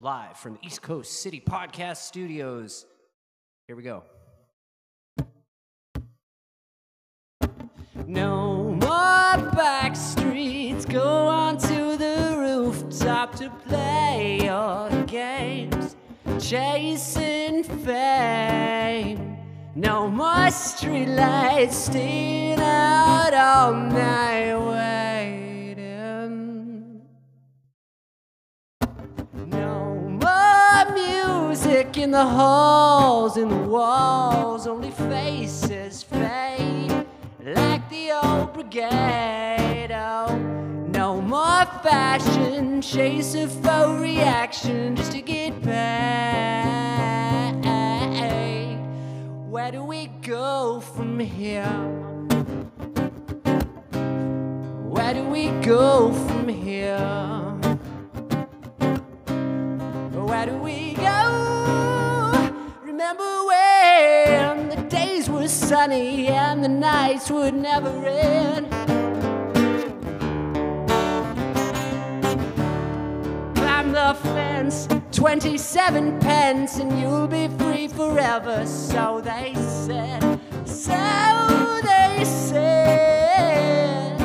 Live 0.00 0.38
from 0.38 0.54
the 0.54 0.66
East 0.66 0.80
Coast 0.80 1.20
City 1.20 1.42
Podcast 1.46 1.98
Studios. 1.98 2.86
Here 3.66 3.76
we 3.76 3.82
go. 3.82 4.04
No 8.06 8.64
more 8.64 9.50
backstreets. 9.52 10.90
Go 10.90 11.06
on 11.06 11.58
to 11.58 11.98
the 11.98 12.36
rooftop 12.38 13.34
to 13.36 13.50
play 13.68 14.40
your 14.44 14.88
games. 15.04 15.94
Chasing 16.40 17.64
fame. 17.64 19.33
No 19.76 20.08
more 20.08 20.50
streetlights 20.50 21.72
staying 21.72 22.60
out 22.60 23.34
all 23.34 23.74
night 23.74 24.56
waiting. 25.74 27.02
No 29.34 29.94
more 30.22 30.94
music 30.94 31.96
in 31.98 32.12
the 32.12 32.24
halls, 32.24 33.36
in 33.36 33.48
the 33.48 33.68
walls, 33.68 34.68
only 34.68 34.92
faces 34.92 36.04
fade 36.04 37.06
like 37.40 37.90
the 37.90 38.12
old 38.12 38.52
brigade. 38.52 39.90
Oh, 39.90 40.36
no 40.88 41.20
more. 41.20 41.64
fashion, 41.84 42.80
chase 42.80 43.34
a 43.34 43.46
faux 43.46 44.00
reaction 44.00 44.96
just 44.96 45.12
to 45.12 45.20
get 45.20 45.60
paid. 45.62 47.23
Where 49.54 49.70
do 49.70 49.84
we 49.84 50.08
go 50.20 50.80
from 50.80 51.20
here? 51.20 51.62
Where 54.82 55.14
do 55.14 55.22
we 55.28 55.50
go 55.62 56.12
from 56.12 56.48
here? 56.48 56.98
Where 60.10 60.46
do 60.46 60.56
we 60.58 60.94
go? 60.94 62.52
Remember 62.82 63.46
when 63.46 64.70
the 64.70 64.86
days 64.88 65.30
were 65.30 65.46
sunny 65.46 66.26
and 66.26 66.64
the 66.64 66.68
nights 66.68 67.30
would 67.30 67.54
never 67.54 68.04
end? 68.08 68.68
Climb 73.54 73.92
the 73.92 74.16
fence, 74.20 74.88
27 75.24 76.20
pence, 76.20 76.76
and 76.76 77.00
you'll 77.00 77.26
be 77.26 77.48
free 77.56 77.88
forever. 77.88 78.66
So 78.66 79.22
they 79.24 79.54
said, 79.54 80.20
so 80.66 81.80
they 81.82 82.22
said. 82.26 84.20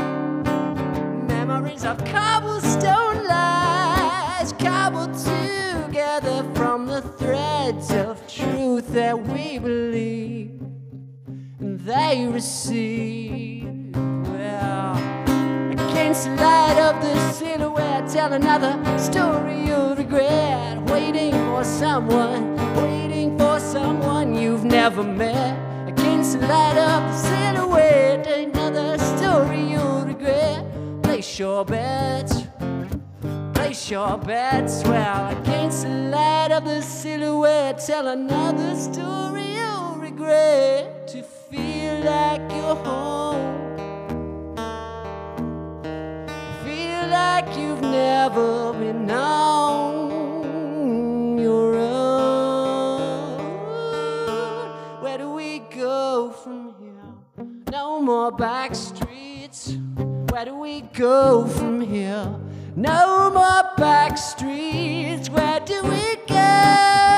Memories 1.25 1.85
of 1.85 2.03
cobblestone 2.03 3.25
lies 3.25 4.51
cobbled 4.59 5.13
together 5.13 6.43
from 6.53 6.85
the 6.85 7.01
threads 7.17 7.91
of 7.93 8.21
truth 8.27 8.89
that 8.89 9.17
we 9.17 9.57
believe 9.57 10.59
and 11.61 11.79
they 11.79 12.27
receive. 12.27 13.95
Well, 13.95 14.97
against 15.71 16.25
the 16.25 16.35
light 16.35 16.77
of 16.77 17.01
the 17.01 17.31
silhouette, 17.31 18.09
tell 18.09 18.33
another 18.33 18.75
story 18.99 19.68
regret. 20.09 20.81
Waiting 20.89 21.31
for 21.31 21.63
someone, 21.63 22.55
waiting 22.75 23.37
for 23.37 23.59
someone 23.59 24.35
you've 24.35 24.65
never 24.65 25.03
met. 25.03 25.57
Against 25.87 26.39
the 26.39 26.47
light 26.47 26.77
of 26.77 27.03
the 27.03 27.17
silhouette, 27.17 28.27
another 28.27 28.97
story 28.97 29.71
you'll 29.71 30.05
regret. 30.05 30.65
Place 31.03 31.39
your 31.39 31.63
bets, 31.65 32.43
place 33.53 33.89
your 33.89 34.17
bets. 34.17 34.83
Well, 34.83 35.37
against 35.39 35.83
the 35.83 35.89
light 35.89 36.51
of 36.51 36.65
the 36.65 36.81
silhouette, 36.81 37.79
tell 37.85 38.07
another 38.07 38.75
story 38.75 39.53
you'll 39.55 39.95
regret. 39.95 41.07
To 41.09 41.23
feel 41.23 41.99
like 42.03 42.41
you're 42.51 42.75
home. 42.75 43.68
Like 47.19 47.49
you've 47.57 47.81
never 47.81 48.73
been 48.73 49.09
on 49.11 49.99
your 51.37 51.75
own. 51.75 53.39
Where 55.01 55.17
do 55.17 55.29
we 55.41 55.59
go 55.83 56.31
from 56.41 56.73
here? 56.79 57.09
No 57.71 58.01
more 58.01 58.31
back 58.31 58.75
streets. 58.75 59.77
Where 60.31 60.45
do 60.45 60.55
we 60.67 60.81
go 61.07 61.47
from 61.57 61.81
here? 61.81 62.25
No 62.75 63.29
more 63.39 63.63
back 63.77 64.17
streets. 64.17 65.29
Where 65.29 65.59
do 65.71 65.77
we 65.93 66.05
go 66.27 67.08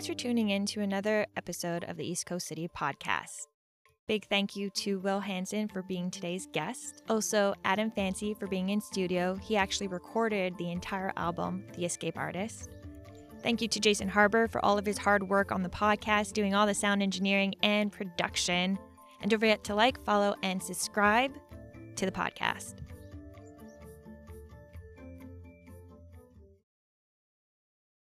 Thanks 0.00 0.08
for 0.08 0.14
tuning 0.14 0.48
in 0.48 0.64
to 0.64 0.80
another 0.80 1.26
episode 1.36 1.84
of 1.84 1.98
the 1.98 2.10
East 2.10 2.24
Coast 2.24 2.46
City 2.46 2.66
podcast. 2.74 3.48
Big 4.08 4.24
thank 4.30 4.56
you 4.56 4.70
to 4.70 4.98
Will 5.00 5.20
Hansen 5.20 5.68
for 5.68 5.82
being 5.82 6.10
today's 6.10 6.48
guest. 6.54 7.02
Also, 7.10 7.52
Adam 7.66 7.90
Fancy 7.90 8.32
for 8.32 8.46
being 8.46 8.70
in 8.70 8.80
studio. 8.80 9.36
He 9.36 9.58
actually 9.58 9.88
recorded 9.88 10.56
the 10.56 10.70
entire 10.70 11.12
album, 11.18 11.66
The 11.76 11.84
Escape 11.84 12.16
Artist. 12.16 12.70
Thank 13.42 13.60
you 13.60 13.68
to 13.68 13.78
Jason 13.78 14.08
Harbor 14.08 14.48
for 14.48 14.64
all 14.64 14.78
of 14.78 14.86
his 14.86 14.96
hard 14.96 15.28
work 15.28 15.52
on 15.52 15.62
the 15.62 15.68
podcast, 15.68 16.32
doing 16.32 16.54
all 16.54 16.66
the 16.66 16.72
sound 16.72 17.02
engineering 17.02 17.54
and 17.62 17.92
production. 17.92 18.78
And 19.20 19.30
don't 19.30 19.38
forget 19.38 19.64
to 19.64 19.74
like, 19.74 20.02
follow, 20.06 20.34
and 20.42 20.62
subscribe 20.62 21.34
to 21.96 22.06
the 22.06 22.12
podcast. 22.12 22.79